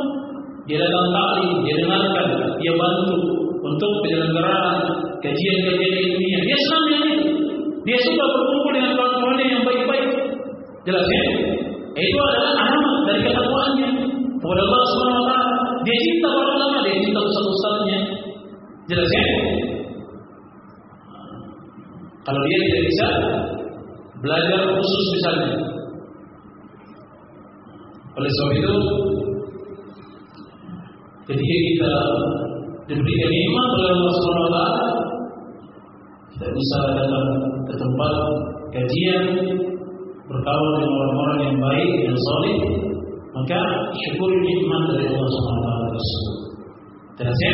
[0.67, 2.27] Dia datang taklim, dia dengarkan,
[2.57, 3.17] dia bantu
[3.63, 4.77] untuk penyelenggaraan
[5.21, 6.41] kajian-kajian ilmiah.
[6.41, 7.17] Dia senang dengan.
[7.87, 10.07] Dia suka berkumpul dengan kawan-kawannya yang baik-baik.
[10.83, 11.23] Jelas ya?
[11.97, 13.46] Itu adalah alamat dari ketakwaannya
[24.21, 25.51] belajar khusus misalnya.
[28.17, 28.75] Oleh sebab itu,
[31.29, 31.93] ketika kita
[32.89, 34.49] diberikan nikmat oleh Allah Subhanahu
[36.33, 37.27] kita bisa datang
[37.65, 38.13] ke tempat
[38.73, 39.23] kajian
[40.27, 42.59] berkawan dengan orang-orang yang baik yang solid,
[43.37, 43.59] maka
[44.05, 46.35] syukur nikmat dari Allah Subhanahu tersebut.
[47.17, 47.53] Ya?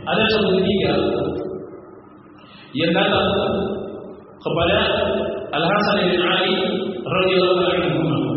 [0.00, 0.92] Ada satu ketiga
[2.76, 3.28] yang datang
[4.40, 4.78] kepada
[5.50, 6.54] Al Hasan bin Ali
[7.02, 8.30] radhiyallahu anhu.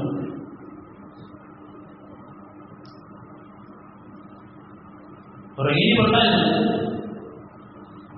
[5.53, 6.41] Orang ini bertanya,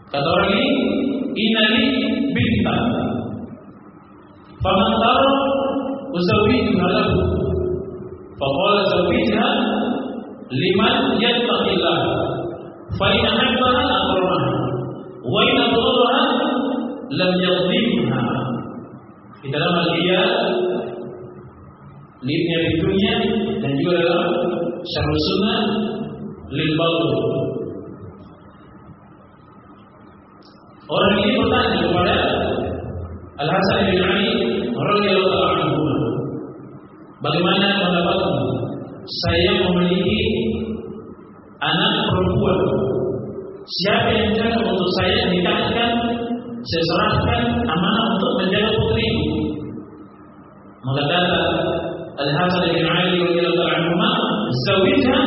[0.07, 0.67] kata orang ini,
[1.35, 1.85] inali
[2.31, 2.83] bintan,
[4.63, 5.33] faman taro
[6.15, 7.19] uzawijha lahu,
[8.39, 9.49] faqala zawijha
[10.55, 11.99] liman yattaqillah,
[12.95, 14.51] fa in ahabbaha akramaha,
[15.27, 15.59] wa in
[17.19, 18.54] lam yadhlimha.
[19.45, 20.29] Di dalam al-Qiyah
[22.25, 23.13] Libnya Bitunya
[23.61, 24.29] dan juga dalam
[24.81, 25.59] Syarul Sunnah
[26.49, 26.73] Lil
[30.89, 32.17] Orang ini bertanya kepada
[33.37, 34.29] Al Hasan bin Ali
[34.73, 35.85] radhiyallahu anhu
[37.21, 38.49] Bagaimana pendapatmu?
[39.05, 40.21] Saya memiliki
[41.61, 42.59] anak perempuan.
[43.65, 45.91] Siapa yang jaga untuk saya nikahkan
[46.65, 49.25] saya serahkan amanah untuk menjaga putriku.
[50.81, 51.39] Maka kata
[52.15, 53.93] Al-Hasan bin Ali radhiyallahu anhu,
[54.65, 55.19] "Zawijha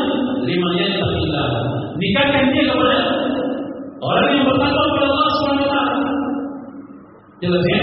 [0.43, 1.49] liman yattaqillah."
[1.99, 2.99] Nikahkan dia kepada
[4.03, 5.83] orang yang bertakwa kepada Allah Subhanahu wa.
[7.39, 7.83] Jelas ya?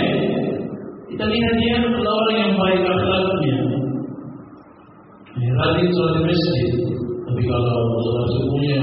[1.16, 3.56] Kita lihat dia adalah orang yang baik akhlaknya.
[5.36, 6.70] Ya, rajin sholat di masjid.
[7.24, 8.80] Tapi kalau sholat subuhnya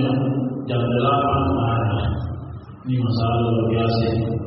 [0.65, 2.05] jam delapan marah.
[2.89, 4.41] Ini masalah luar biasa.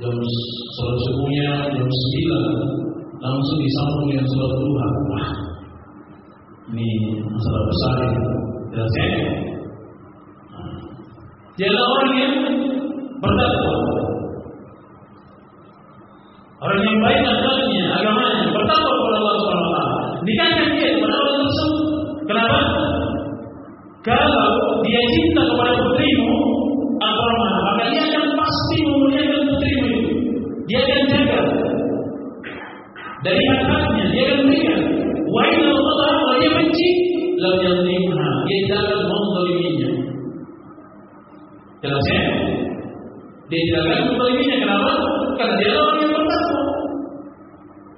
[0.00, 2.44] Jam sholat subuhnya jam sembilan
[3.20, 4.88] langsung disambung dengan sholat duha.
[5.12, 5.30] Wah,
[6.72, 6.88] ini
[7.28, 7.96] masalah besar.
[8.72, 8.84] Ya?
[11.60, 12.34] Dia adalah orang yang
[13.20, 13.76] bertakwa.
[16.64, 19.96] Orang yang baik akhlaknya, agamanya, bertakwa kepada Allah Subhanahu wa taala.
[20.24, 21.84] Nikahkan dia kepada orang tersebut.
[22.24, 22.58] Kenapa?
[24.00, 24.48] Kalau
[24.80, 26.36] dia cinta kepada putrimu,
[27.04, 29.29] Abdurrahman, maka dia akan pasti memuliakan.
[30.70, 31.40] Dia akan jaga
[33.26, 34.80] dari hak-haknya, dia akan berikan.
[35.26, 36.88] Wa inna Allah kalau dia benci,
[37.42, 38.28] lam yadhlimha.
[38.46, 39.90] Dia akan menzaliminya.
[41.82, 42.22] Jelas ya?
[43.50, 44.56] Dia akan menzaliminya.
[44.62, 44.92] Kenapa?
[45.42, 46.62] Karena dia orang yang bertakwa.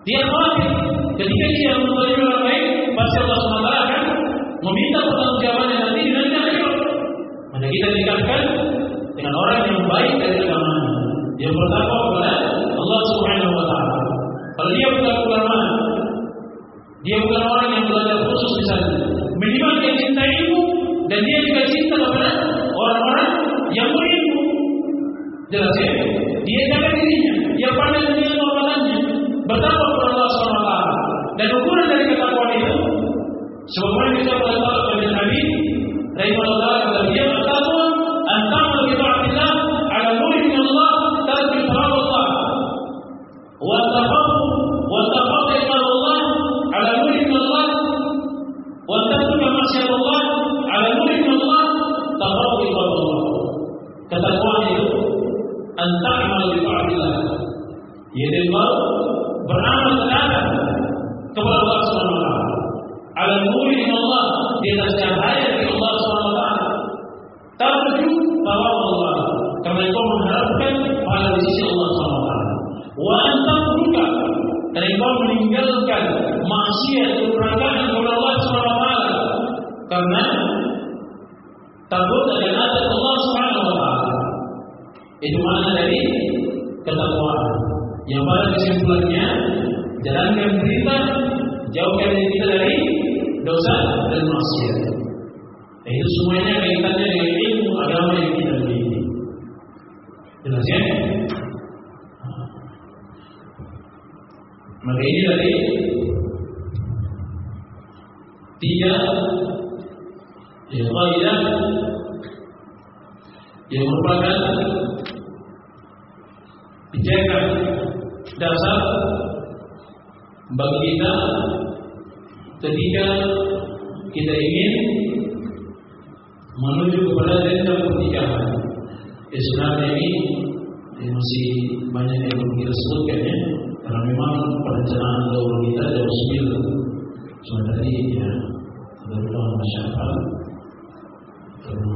[0.03, 0.73] Dia khawatir
[1.21, 2.65] ketika dia menzalimi orang lain,
[2.97, 4.03] pasti Allah SWT akan
[4.65, 6.75] meminta pertanggungjawabannya nanti di nanti akhirat.
[7.53, 8.43] Maka kita nikahkan
[9.15, 10.93] dengan orang yang baik dari agamanya,
[11.39, 11.92] yang bertakwa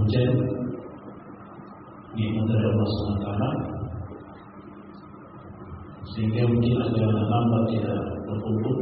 [0.06, 0.38] kemudian
[2.14, 3.28] nikmat dari Allah SWT
[6.14, 7.98] sehingga mungkin ada lambat tidak
[8.30, 8.76] berkumpul.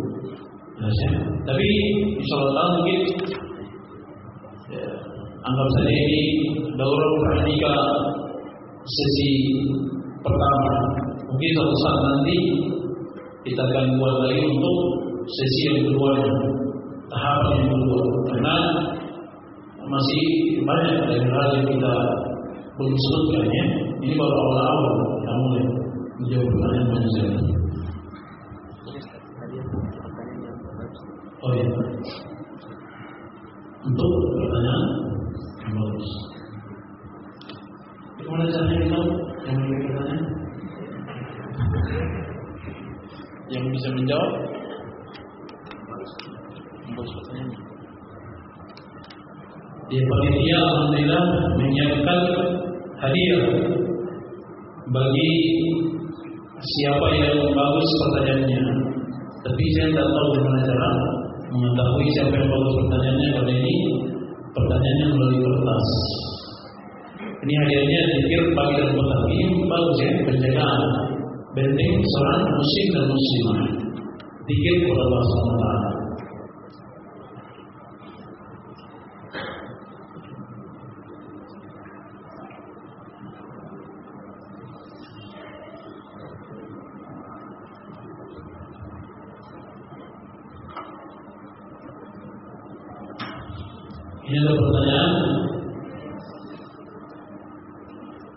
[0.75, 1.11] Ya.
[1.49, 1.69] tapi
[2.21, 3.01] insya Allah mungkin
[4.69, 4.85] ya,
[5.49, 6.23] anggap saja ini
[6.77, 7.75] daurah pranika
[8.85, 9.31] sesi
[10.21, 10.75] pertama.
[11.25, 12.37] Mungkin suatu saat nanti
[13.49, 14.79] kita akan buat lagi untuk
[15.25, 16.13] sesi yang kedua
[17.09, 18.03] tahapan yang kedua.
[18.29, 18.57] Karena
[19.89, 20.25] masih
[20.65, 20.97] banyak
[21.29, 21.95] hal yang kita
[22.75, 23.65] belum sebutkan ya
[24.03, 25.05] ini baru awal-awal.
[31.45, 31.69] Oh iya.
[49.95, 52.21] Di panitia Alhamdulillah menyiapkan
[52.99, 53.47] hadiah
[54.91, 55.31] bagi
[56.59, 58.63] siapa yang bagus pertanyaannya.
[59.47, 60.91] Tapi saya tidak tahu bagaimana cara
[61.47, 63.75] mengetahui siapa yang bagus pertanyaannya karena ini
[64.51, 65.89] pertanyaannya melalui kertas.
[67.47, 69.25] Ini hadiahnya zikir pagi dan petang.
[69.31, 70.83] Ini bagus ya penjagaan
[71.55, 73.63] benteng seorang muslim dan muslimah.
[74.43, 75.95] Zikir kepada Allah.
[94.25, 95.13] Ini ada pertanyaan.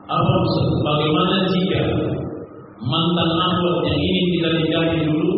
[0.03, 0.33] Apa
[0.83, 1.83] bagaimana jika
[2.83, 5.31] mantan akhwat yang ingin kita nikahi dulu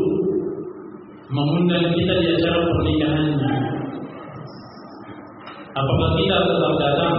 [1.30, 3.52] mengundang kita di acara pernikahannya?
[5.78, 7.18] Apakah kita tetap datang?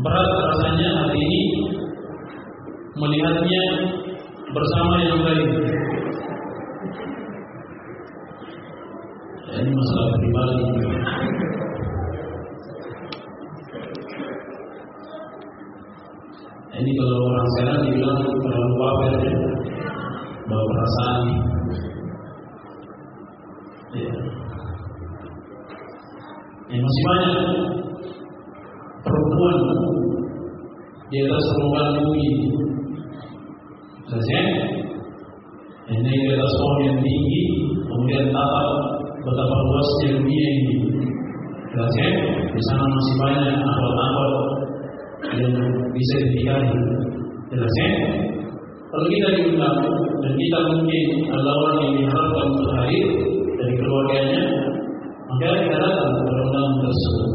[0.00, 1.42] Berat rasanya hari ini
[2.96, 3.64] melihatnya
[4.48, 5.50] bersama yang lain.
[9.44, 10.64] Ya, ini masalah pribadi.
[16.80, 19.36] Ini kalau orang sekarang dibilang terlalu pamer ya,
[20.48, 21.20] bawa perasaan.
[23.90, 24.12] Ya.
[26.72, 27.36] ya masih banyak
[29.04, 29.56] perempuan
[31.12, 32.28] di atas permukaan bumi.
[34.08, 34.44] Selesai?
[35.84, 37.40] Ini di atas pohon yang tinggi,
[37.92, 38.68] kemudian tatap
[39.20, 40.76] betapa luasnya dunia ini.
[41.76, 42.08] Selesai?
[42.56, 44.49] Di sana masih banyak akal-akal
[45.36, 45.54] yang
[45.92, 46.74] bisa dinikahi.
[47.50, 47.90] Jelas ya?
[48.90, 49.78] Kalau kita diundang
[50.22, 53.06] dan kita mungkin orang yang diharapkan untuk hadir
[53.58, 54.44] dari keluarganya,
[55.30, 57.28] maka kita datang kepada undangan tersebut.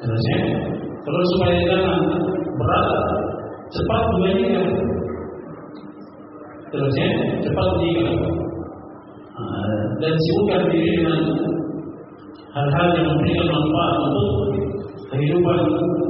[0.00, 0.40] Jelas ya?
[1.04, 1.98] Kalau supaya jangan
[2.56, 2.88] berat,
[3.72, 4.68] cepat menikah.
[6.72, 7.08] Jelas ya?
[7.44, 8.16] Cepat menikah.
[9.96, 11.20] Dan sibukkan diri dengan
[12.52, 14.28] hal-hal yang memberikan manfaat untuk
[15.12, 15.58] kehidupan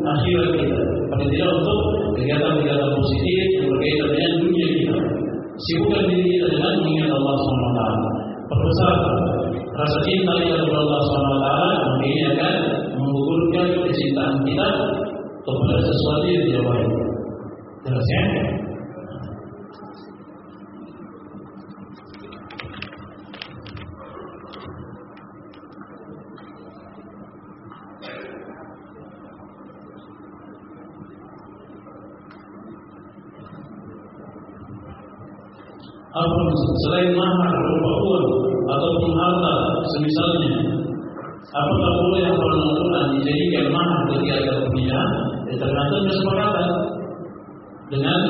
[0.04, 0.80] akhirat kita.
[1.12, 1.78] Paling tidak untuk
[2.16, 4.96] kegiatan-kegiatan positif yang berkaitan dengan dunia kita.
[5.56, 7.80] Sibukkan diri kita dengan mengingat Allah SWT.
[8.46, 8.94] Perbesar
[9.76, 12.54] rasa cinta kita kepada Allah SWT, maka ini akan
[12.96, 14.68] menggugurkan kecintaan kita
[15.42, 16.90] kepada sesuatu yang tidak baik.
[17.86, 18.55] Jelas?
[36.54, 38.26] Selain mahar berupa uang
[38.66, 39.54] ataupun harta
[39.94, 40.52] semisalnya
[41.54, 45.10] apakah boleh hafal Al-Quran dijadikan mahar ketika ada pernikahan
[45.46, 46.68] ya, tergantung kesepakatan
[47.86, 48.20] dengan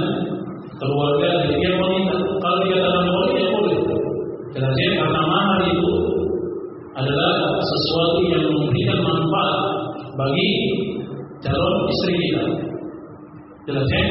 [0.77, 2.15] keluarga pihak wanita
[2.45, 3.79] kalau dikatakan boleh ya boleh
[4.53, 5.93] jelasnya karena mahar itu
[6.97, 9.61] adalah sesuatu yang memberikan manfaat
[10.17, 10.51] bagi
[11.41, 12.45] calon istri kita
[13.65, 14.05] jelasnya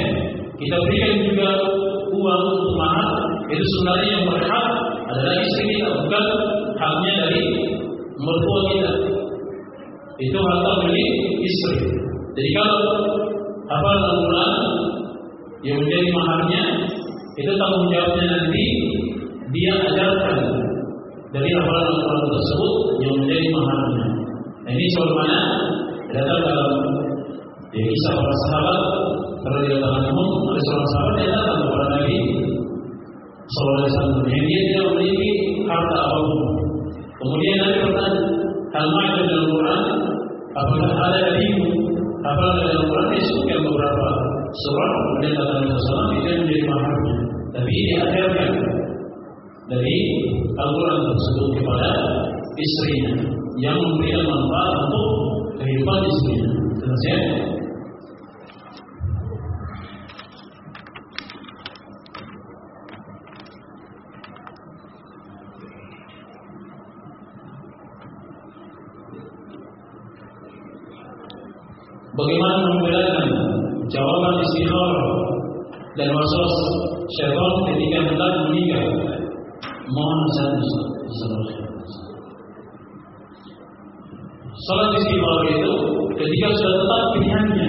[0.57, 1.49] kita berikan juga
[2.10, 4.67] uang untuk mahar itu sebenarnya yang berhak
[5.05, 6.26] adalah istri kita bukan
[6.76, 7.41] haknya dari
[8.17, 8.93] mertua kita.
[10.15, 11.11] Itu harta milik
[11.43, 11.77] istri.
[12.35, 12.80] Jadi kalau
[13.65, 13.91] apa
[14.22, 14.51] bulan
[15.65, 16.61] yang menjadi maharnya
[17.35, 18.65] itu tanggung jawabnya nanti
[19.51, 20.38] dia ajarkan
[21.35, 22.73] dari hafalan Al-Quran tersebut
[23.03, 24.05] yang menjadi maharnya.
[24.65, 25.39] Nah, ini soal mana?
[26.15, 26.69] Datang dalam
[27.76, 28.80] ya, kisah para sahabat
[29.43, 32.17] kalau dikatakan umum oleh seorang sahabat dia datang kepada Nabi
[33.45, 35.30] Sallallahu Alaihi Wasallam yang dia tidak memiliki
[35.69, 36.41] harta apa pun.
[37.15, 38.22] Kemudian Nabi bertanya,
[38.73, 39.81] hal ada dalam Quran?
[40.55, 41.69] Apakah ada darimu?
[42.26, 43.07] Apakah ada dalam Quran?
[43.13, 44.07] Dia sebutkan beberapa
[44.49, 44.89] surah.
[44.97, 47.15] Kemudian kata Nabi Sallallahu itu yang menjadi maharnya.
[47.55, 48.51] Tapi dia ajarkan
[49.65, 49.97] dari
[50.55, 51.89] Al-Quran tersebut kepada
[52.57, 53.13] istrinya
[53.61, 55.07] yang memberikan manfaat untuk
[55.61, 56.49] kehidupan istrinya.
[56.76, 57.55] Selesai?
[72.15, 73.27] Bagaimana membedakan
[73.91, 75.03] jawaban istikharah
[75.99, 76.55] dan waswas
[77.19, 78.85] syaitan ketika hendak menikah?
[79.91, 80.51] Mohon nasihat
[84.55, 85.73] Salat istikharah itu
[86.15, 87.67] ketika sudah tetap pilihannya,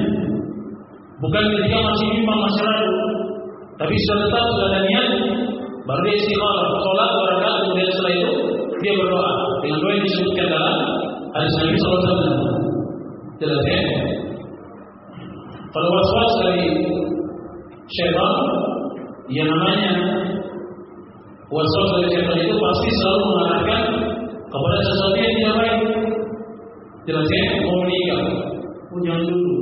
[1.18, 2.94] bukan ketika masih bimbang masih ragu,
[3.82, 5.09] tapi sudah tetap sudah ada niat,
[5.90, 6.66] baru dia istikharah.
[6.86, 8.32] Salat berangkat kemudian setelah itu
[8.78, 10.77] dia berdoa dengan doa yang disebutkan dalam
[11.35, 14.15] hadis Nabi Sallallahu Alaihi Wasallam.
[15.70, 16.66] Kalau waswas dari
[17.86, 18.34] syaitan
[19.30, 19.93] yang namanya
[21.51, 23.82] waswas dari syaitan itu pasti selalu mengarahkan
[24.47, 25.80] kepada sesuatu yang tidak baik.
[27.06, 28.22] Jelas ya, mau menikah,
[28.90, 29.55] punya dulu.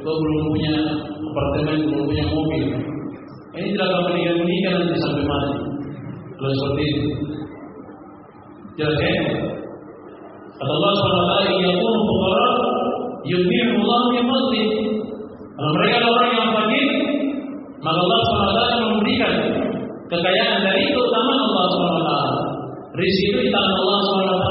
[0.00, 0.72] Kau belum punya
[1.20, 2.64] apartemen, belum punya mobil.
[3.52, 5.52] Ini tidak akan menikah menikah nanti sampai mati.
[6.40, 7.08] Kalau seperti itu.
[8.80, 9.14] Jelas ya?
[10.56, 12.48] Kata Allah SWT, "Ya pun fuqara
[13.28, 14.68] yudhihim Allah min fadlih."
[15.60, 16.88] Kalau mereka orang yang fakir,
[17.84, 19.34] maka Allah SWT memberikan
[20.08, 22.12] kekayaan dari keutamaan Allah SWT.
[22.96, 24.48] Rizki itu di tangan Allah SWT.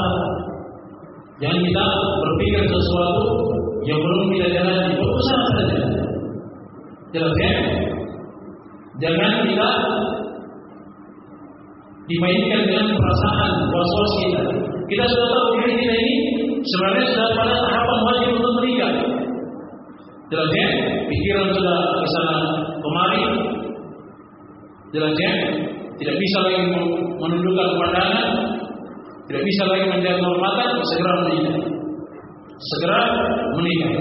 [1.42, 1.86] Jangan kita
[2.22, 3.26] berpikir sesuatu
[3.90, 5.78] yang belum kita jalani, berusaha saja.
[7.10, 7.52] Jelas ya?
[9.02, 9.70] Jangan kita
[12.06, 14.42] dimainkan dengan perasaan was-was kita.
[14.86, 16.14] Kita sudah tahu diri kita ini
[16.62, 18.94] sebenarnya sudah pada tahapan wajib untuk menikah.
[20.30, 20.68] Jelas ya?
[21.10, 22.36] Pikiran sudah ke sana
[22.78, 23.22] kemari.
[24.94, 25.32] Jelas ya?
[25.98, 26.62] Tidak bisa lagi
[27.20, 28.28] menundukkan pandangan,
[29.28, 31.56] tidak bisa lagi menjaga kehormatan, segera menikah.
[32.56, 33.00] Segera
[33.58, 33.94] menikah.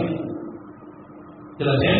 [1.60, 1.95] Jelas ya?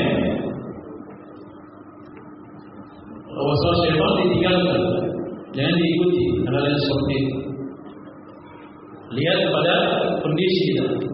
[3.34, 4.84] Was-was syaitan ditinggalkan.
[5.57, 7.38] Jangan diikuti hal-hal seperti itu.
[9.10, 9.76] Lihat pada
[10.22, 11.10] kondisi kita.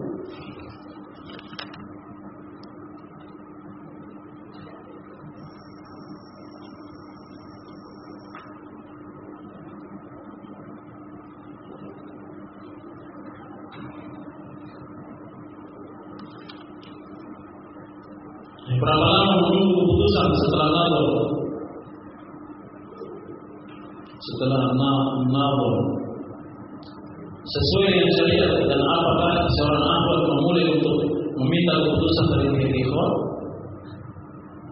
[18.76, 21.04] Berapa lama menunggu keputusan setelah nazar?
[24.20, 25.74] Setelah nazar
[27.46, 30.96] sesuai dengan syariat dan apakah seorang akhwat memulai untuk
[31.40, 33.10] meminta keputusan dari pihak ikhwan?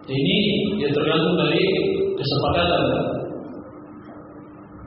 [0.05, 0.37] Ini
[0.77, 1.63] dia tergantung dari
[2.19, 2.83] kesepakatan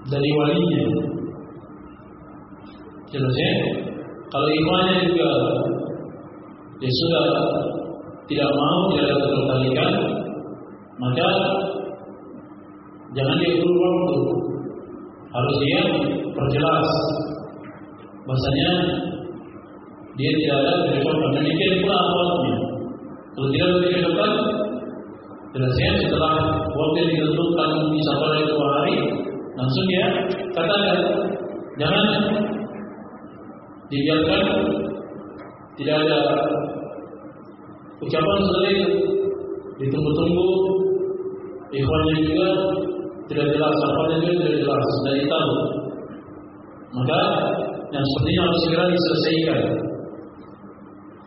[0.09, 0.86] dari walinya.
[3.09, 3.52] Jelas ya?
[4.28, 5.31] Kalau ikhwannya juga
[6.78, 7.27] dia sudah
[8.28, 9.93] tidak mau dia ada ketertarikan,
[11.01, 11.28] maka
[13.16, 14.20] jangan dia ulur waktu.
[15.28, 15.81] Harus dia
[16.36, 16.89] perjelas
[18.28, 18.70] bahasanya
[20.20, 21.31] dia tidak ada kecocokan.
[21.40, 22.56] Demikian pula awalnya.
[23.32, 24.32] Kalau tidak ada kecocokan,
[25.56, 26.35] jelasnya setelah
[26.77, 28.97] waktu yang ditentukan bisa pada dua hari,
[29.59, 30.05] langsung dia
[30.55, 30.98] katakan
[31.82, 32.06] jangan.
[33.89, 34.44] Dibiarkan.
[35.80, 36.18] Tidak ada
[38.05, 38.89] ucapan seperti itu.
[39.80, 40.48] Ditunggu-tunggu.
[41.68, 42.48] Ikhwannya juga
[43.28, 44.86] tidak jelas apanya juga tidak jelas.
[45.05, 45.52] Dari tahu
[46.89, 47.20] maka
[47.93, 49.60] yang seperti ini harus segera diselesaikan.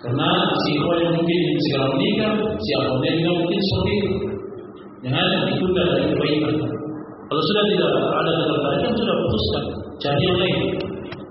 [0.01, 0.29] Karena
[0.65, 4.11] si ikhwan yang mungkin segera menikah si akhwatnya juga mungkin seperti itu.
[5.01, 6.55] Jangan ditunda dari kebaikan
[7.31, 9.63] kalau sudah tidak ada ketertarikan sudah putuskan.
[10.03, 10.59] Cari yang lain.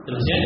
[0.09, 0.39] Jelas ya?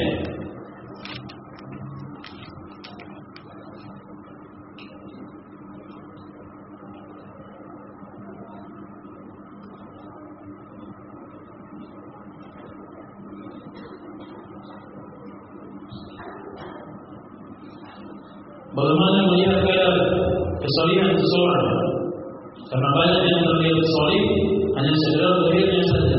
[18.74, 19.98] Bagaimana melihat keadaan?
[21.14, 21.66] Seseorang?
[22.74, 24.26] Karena banyak yang terlihat solid
[24.74, 26.18] hanya sekedar terlihatnya saja.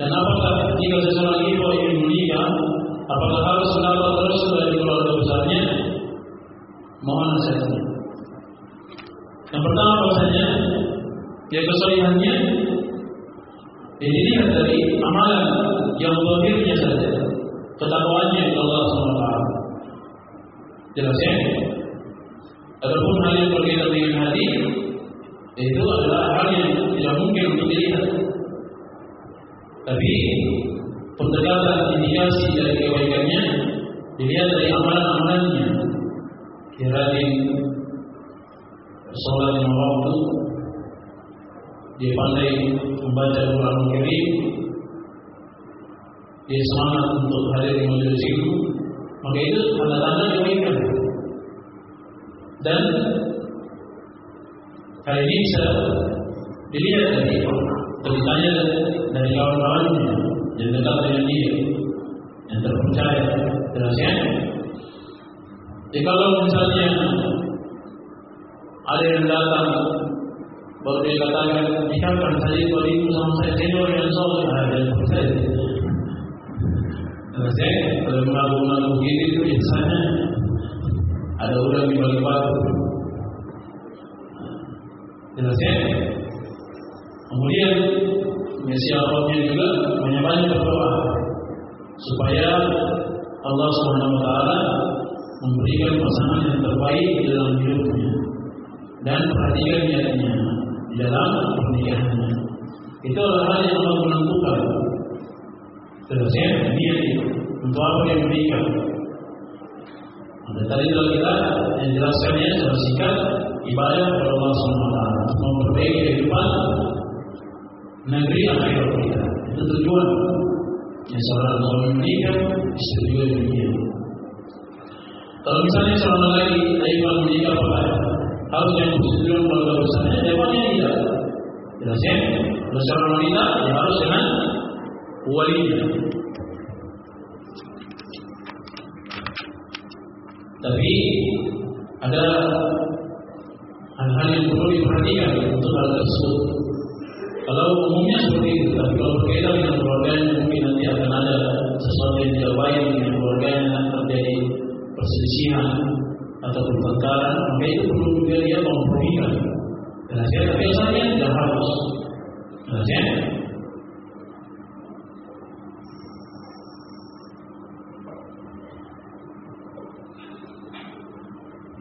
[0.00, 2.48] Dan apakah jika seseorang ibu ingin menikah,
[3.04, 5.62] apakah harus mendapat terus dari keluarga besarnya?
[7.04, 7.80] Mohon nasihatnya.
[9.50, 10.46] Yang pertama bahasanya,
[11.52, 12.34] ya kesolihannya
[14.00, 15.44] dilihat dari amalan
[16.00, 17.10] yang zahirnya saja
[17.76, 19.24] ketakwaannya kepada Allah SWT.
[20.96, 21.34] Jelas ya?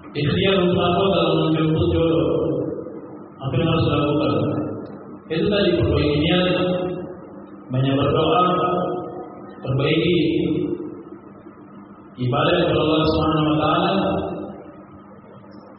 [0.10, 2.30] Ikhtiar untuk apa dalam menjemput jodoh?
[3.45, 4.34] Apa yang harus dilakukan?
[5.30, 6.48] Itu tadi perbaiki niat,
[7.69, 8.44] banyak berdoa,
[9.61, 10.18] perbaiki
[12.26, 13.94] ibadah kepada Allah Subhanahu wa taala,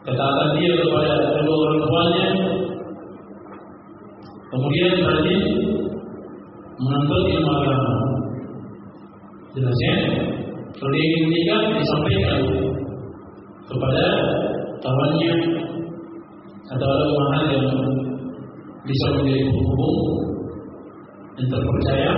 [0.07, 2.27] ketaatan dia kepada kedua orang tuanya,
[4.47, 5.35] kemudian berarti
[6.79, 7.93] menuntut ilmu agama.
[9.59, 9.95] Jelas ya?
[10.81, 12.70] Menikah, disampaikan
[13.71, 14.05] kepada
[14.83, 15.31] kawannya
[16.71, 17.67] atau mahal yang
[18.83, 19.97] bisa menjadi penghubung
[21.39, 22.11] yang terpercaya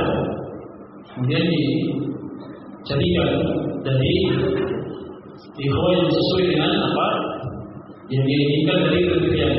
[1.13, 3.31] kemudian dicarikan
[3.85, 4.13] dari
[5.61, 7.07] ikhwan yang sesuai dengan apa
[8.09, 9.49] yang diinginkan dari kriteria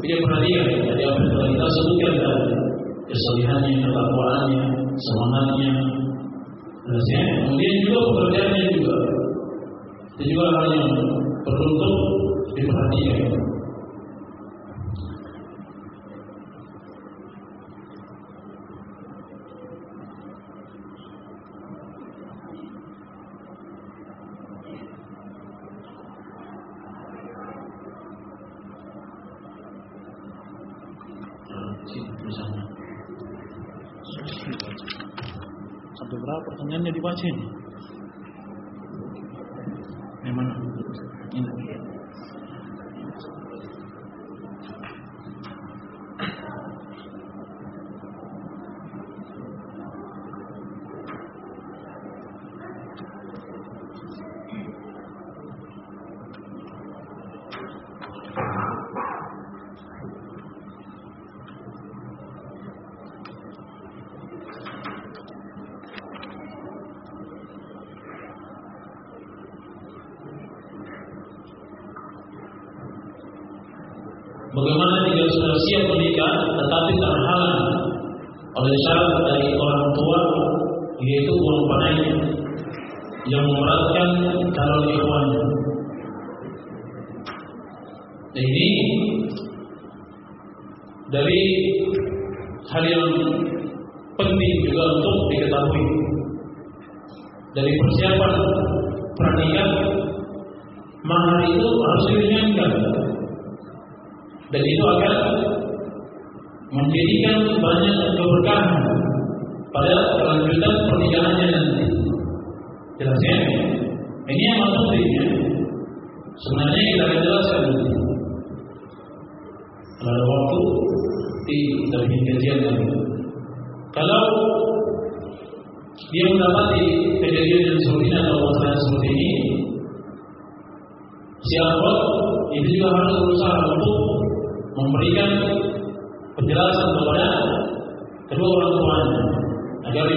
[0.00, 2.60] tapi dia perhatikan dari apa yang telah kita sebutkan tadi
[3.10, 4.62] kesalihannya, ketakwaannya,
[4.94, 5.70] semangatnya
[6.86, 8.96] jelasnya kemudian juga pekerjaannya juga.
[10.20, 10.90] Itu juga hal yang
[11.44, 11.96] untuk
[12.54, 13.49] diperhatikan.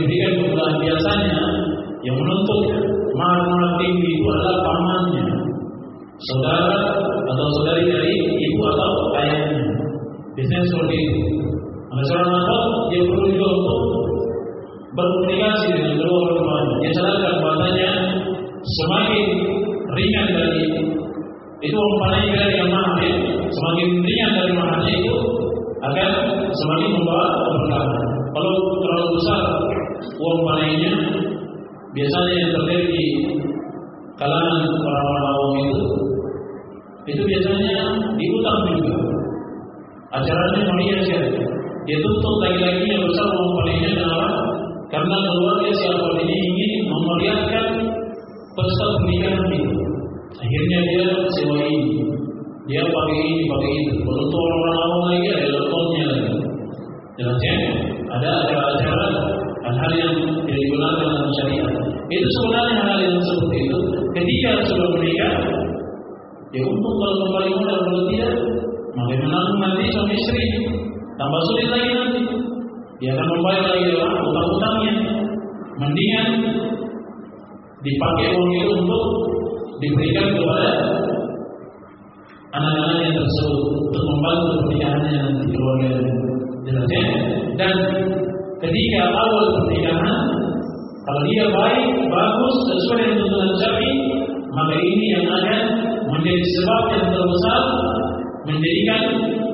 [0.04, 1.42] Diberikan kemudahan biasanya
[2.04, 2.62] yang menuntut
[3.16, 5.26] mahar-mahar tinggi itu adalah pamannya,
[6.20, 6.78] saudara
[7.24, 9.64] atau saudari dari ibu atau ayahnya.
[10.36, 11.22] Biasanya seperti itu.
[11.94, 13.80] Ada seorang anak dia perlu juga untuk
[14.98, 16.76] berkomunikasi dengan kedua orang tuanya.
[16.82, 17.92] Dia sadarkan bahasanya
[18.64, 19.24] semakin
[19.94, 20.64] ringan dari
[21.64, 23.14] itu umpamanya dengan mahar ya,
[23.48, 25.16] semakin ringan dari maharnya itu
[25.80, 26.12] akan
[26.52, 27.90] semakin membawa keberkahan.
[28.34, 29.42] Kalau terlalu besar
[30.18, 30.94] uang panainya,
[31.94, 33.06] biasanya yang terjadi di
[34.18, 35.82] kalangan orang-orang awam itu,
[37.10, 37.78] itu biasanya
[38.16, 38.96] diutang juga.
[40.14, 41.20] Acaranya meriah ya.
[41.84, 44.30] Dia tuntut lagi-lagi yang besar uang panainya kenapa?
[44.94, 47.68] Karena keluarga siapa ini ingin memeriahkan
[48.54, 49.74] pesta pernikahan itu.
[50.38, 51.98] Akhirnya dia sewa ini,
[52.70, 53.94] dia pakai ini, pakai itu.
[54.06, 56.34] Untuk orang-orang awam lagi ada levelnya lagi.
[57.14, 57.38] Jelas?
[58.14, 59.08] Ada acara-acara
[59.78, 61.72] hal yang digunakan dalam syariat.
[62.12, 63.80] Itu sebenarnya hal yang seperti itu.
[64.14, 65.34] Ketika sudah menikah
[66.54, 68.34] ya untung kalau kembali modal kalau tidak
[68.94, 70.46] bagaimana nanti suami istri.
[71.14, 72.22] Tambah sulit lagi nanti.
[73.02, 74.94] Dia akan membayar lagi ya, utang-utangnya
[75.76, 76.28] mendingan
[77.84, 79.04] dipakai uang itu untuk
[79.84, 80.72] diberikan kepada
[82.54, 83.60] anak-anak yang tersebut
[83.92, 85.90] untuk membantu pernikahannya nanti keluarga
[87.60, 87.74] dan
[88.64, 90.20] ketika awal pernikahan
[91.04, 93.92] kalau dia baik bagus sesuai dengan tuntunan syar'i
[94.56, 95.62] maka ini yang akan
[96.16, 97.62] menjadi sebab yang terbesar
[98.48, 99.02] menjadikan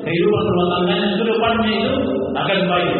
[0.06, 1.90] kehidupan rumah tangganya ke depannya itu
[2.34, 2.96] akan baik.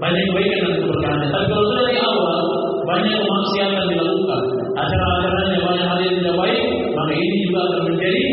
[0.00, 2.40] Banyak kebaikan dan keberkahan tapi kalau sudah dari awal
[2.88, 4.42] banyak kemaksiatan dilakukan.
[4.80, 6.60] Acara-acaranya banyak hal yang tidak baik
[6.96, 8.24] maka ini juga akan menjadi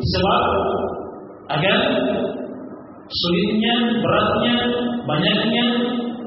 [0.00, 0.42] sebab
[1.50, 1.78] agar
[3.10, 4.54] sulitnya, beratnya,
[5.02, 5.66] banyaknya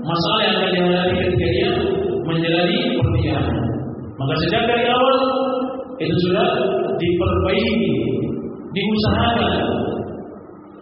[0.03, 1.69] masalah yang akan dihadapi ketika dia
[2.27, 3.47] menjalani pernikahan.
[4.19, 5.17] Maka sejak dari awal
[5.99, 6.47] itu sudah
[6.99, 7.95] diperbaiki,
[8.75, 9.53] diusahakan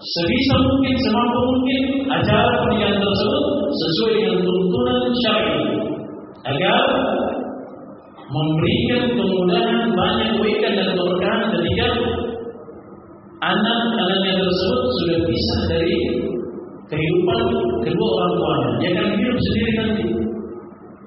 [0.01, 5.57] sebisa mungkin, semampu mungkin acara pernikahan tersebut sesuai dengan tuntunan syar'i
[6.41, 6.81] agar
[8.31, 11.87] memberikan kemudahan banyak kebaikan dan keberkahan ketika
[13.41, 15.97] anak-anaknya tersebut sudah bisa dari
[16.91, 17.39] kehidupan
[17.87, 18.69] kedua orang tuanya.
[18.77, 20.05] Dia akan hidup sendiri nanti.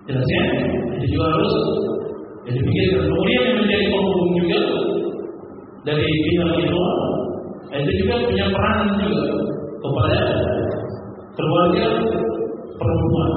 [0.09, 0.45] Jelas ya?
[0.97, 1.53] Itu juga harus
[2.49, 3.05] jadi pikirkan.
[3.09, 4.61] Kemudian yang menjadi penghubung juga
[5.85, 6.91] dari pihak kedua,
[7.77, 9.25] itu juga punya peran juga
[9.85, 10.21] kepada
[11.37, 11.87] keluarga
[12.81, 13.33] perempuan.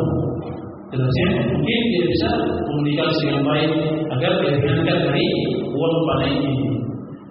[0.87, 1.29] Jelas ya?
[1.51, 2.29] Mungkin dia bisa
[2.63, 3.71] komunikasi dengan baik
[4.15, 5.27] agar diringankan dari
[5.75, 6.55] uang panai ini.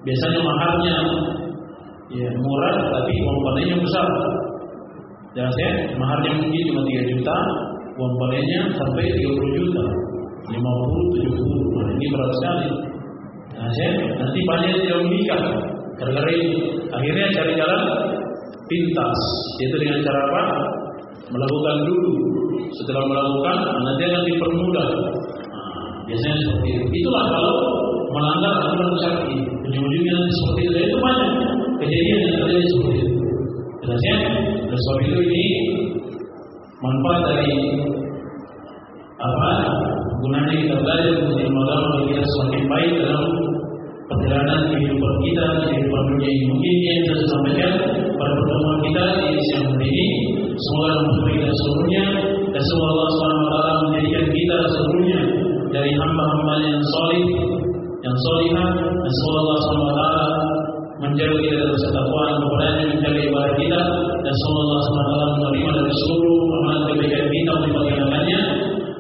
[0.05, 0.97] Biasanya maharnya
[2.12, 4.09] ya murah tapi uang panennya besar.
[5.36, 7.36] Jelas ya, maharnya mungkin cuma 3 juta,
[8.00, 9.84] uang panennya sampai 30 juta,
[10.48, 11.76] 50, 70.
[11.76, 12.68] Nah, ini berat sekali.
[13.52, 15.42] Nah, ya, nanti banyak yang tidak menikah.
[16.96, 17.82] Akhirnya cari jalan
[18.64, 19.20] pintas,
[19.60, 20.42] yaitu dengan cara apa?
[21.28, 22.12] Melakukan dulu.
[22.72, 24.88] Setelah melakukan, nanti akan dipermudah.
[25.52, 26.84] Nah, biasanya seperti itu.
[27.04, 27.56] Itulah kalau
[28.08, 29.36] melanggar aturan syar'i,
[29.68, 30.76] ujung-ujungnya seperti itu.
[30.80, 31.30] Itu banyak
[31.84, 33.15] kejadian yang terjadi seperti itu.
[33.86, 34.16] Ya?
[34.66, 35.46] Dan sebab itu ini
[36.82, 37.52] manfaat dari
[39.16, 39.50] apa
[40.20, 43.24] gunanya kita belajar untuk ilmu agama kita semakin baik dalam
[44.06, 47.72] perjalanan kehidupan kita kehidupan dunia ini mungkin yang saya sampaikan
[48.20, 50.06] pada pertemuan kita di siang hari ini
[50.60, 52.04] semoga Allah kita seluruhnya
[52.52, 53.56] dan semoga Allah SWT
[53.86, 55.20] menjadikan kita seluruhnya
[55.72, 57.24] dari hamba-hamba yang solid
[58.04, 60.02] yang solihah dan semoga Allah SWT
[60.97, 63.81] menjaga kita dari ketakwaan kepadanya menjaga ibadah kita
[64.24, 68.40] dan semoga Allah SWT menerima dari seluruh amalan kebaikan kita melipat gandakannya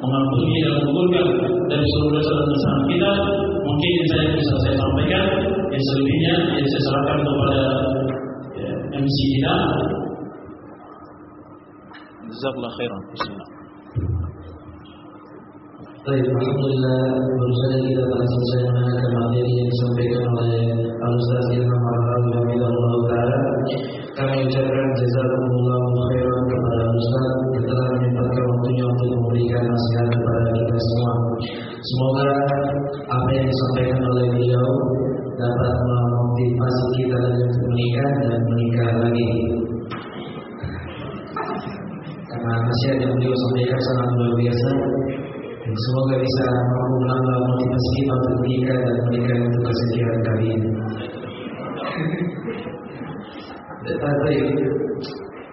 [0.04, 1.26] mengampuni dan menggugurkan
[1.72, 3.10] dari seluruh dosa dan kesalahan kita
[3.64, 5.24] mungkin saja bisa saya sampaikan
[5.72, 7.62] yang selebihnya yang saya serahkan kepada
[8.60, 8.70] ya,
[9.00, 9.54] MC kita
[12.26, 13.02] Jazakallah khairan.
[16.06, 20.62] Baik, Alhamdulillah baru saja kita telah selesai mendengarkan materi yang disampaikan oleh
[21.02, 23.38] Al-Ustaz Ilham Allah Ta'ala.
[24.14, 25.55] Kami ucapkan jazakumullah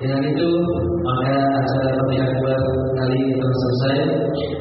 [0.03, 0.49] Dengan itu
[1.05, 1.31] maka
[1.63, 2.59] acara pernikahan akbar
[2.99, 3.97] kali telah selesai.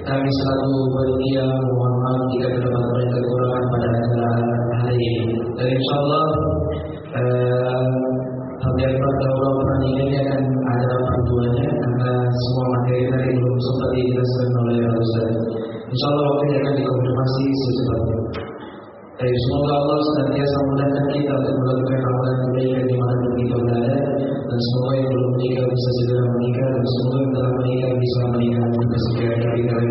[0.07, 4.33] Kami selalu berdia mohon maaf jika terdapat banyak kekurangan pada acara
[4.79, 5.25] hari ini.
[5.59, 6.25] Dan insya Allah
[7.17, 7.83] eh,
[9.83, 15.31] ini akan ada perduanya karena semua materi tadi belum sempat dijelaskan oleh Ustaz.
[15.91, 16.07] Insya
[16.63, 18.19] akan dikonfirmasi secepatnya.
[19.23, 23.97] Baik, semoga Allah senantiasa memudahkan kita untuk melakukan amalan kebaikan di mana pun kita berada
[24.51, 28.63] dan semoga yang belum menikah bisa segera menikah dan semoga yang telah menikah bisa menikah
[28.67, 29.91] untuk kesekian kali kali.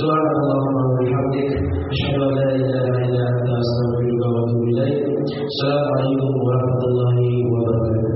[0.00, 1.48] Subhanallahumma wa bihamdik
[1.92, 4.96] asyhadu an la ilaha illa anta astaghfiruka wa atubu ilaik.
[5.28, 8.07] Assalamualaikum warahmatullahi wabarakatuh.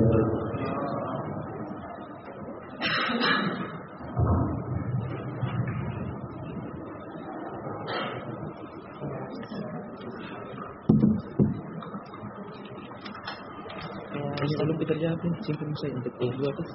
[15.43, 16.15] Simpan saya untuk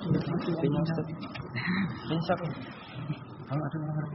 [0.03, 0.51] sudah mati.
[0.59, 1.07] Kayaknya Ustaz.
[1.07, 2.45] Ini siapa?
[3.47, 4.11] Kalau ada orang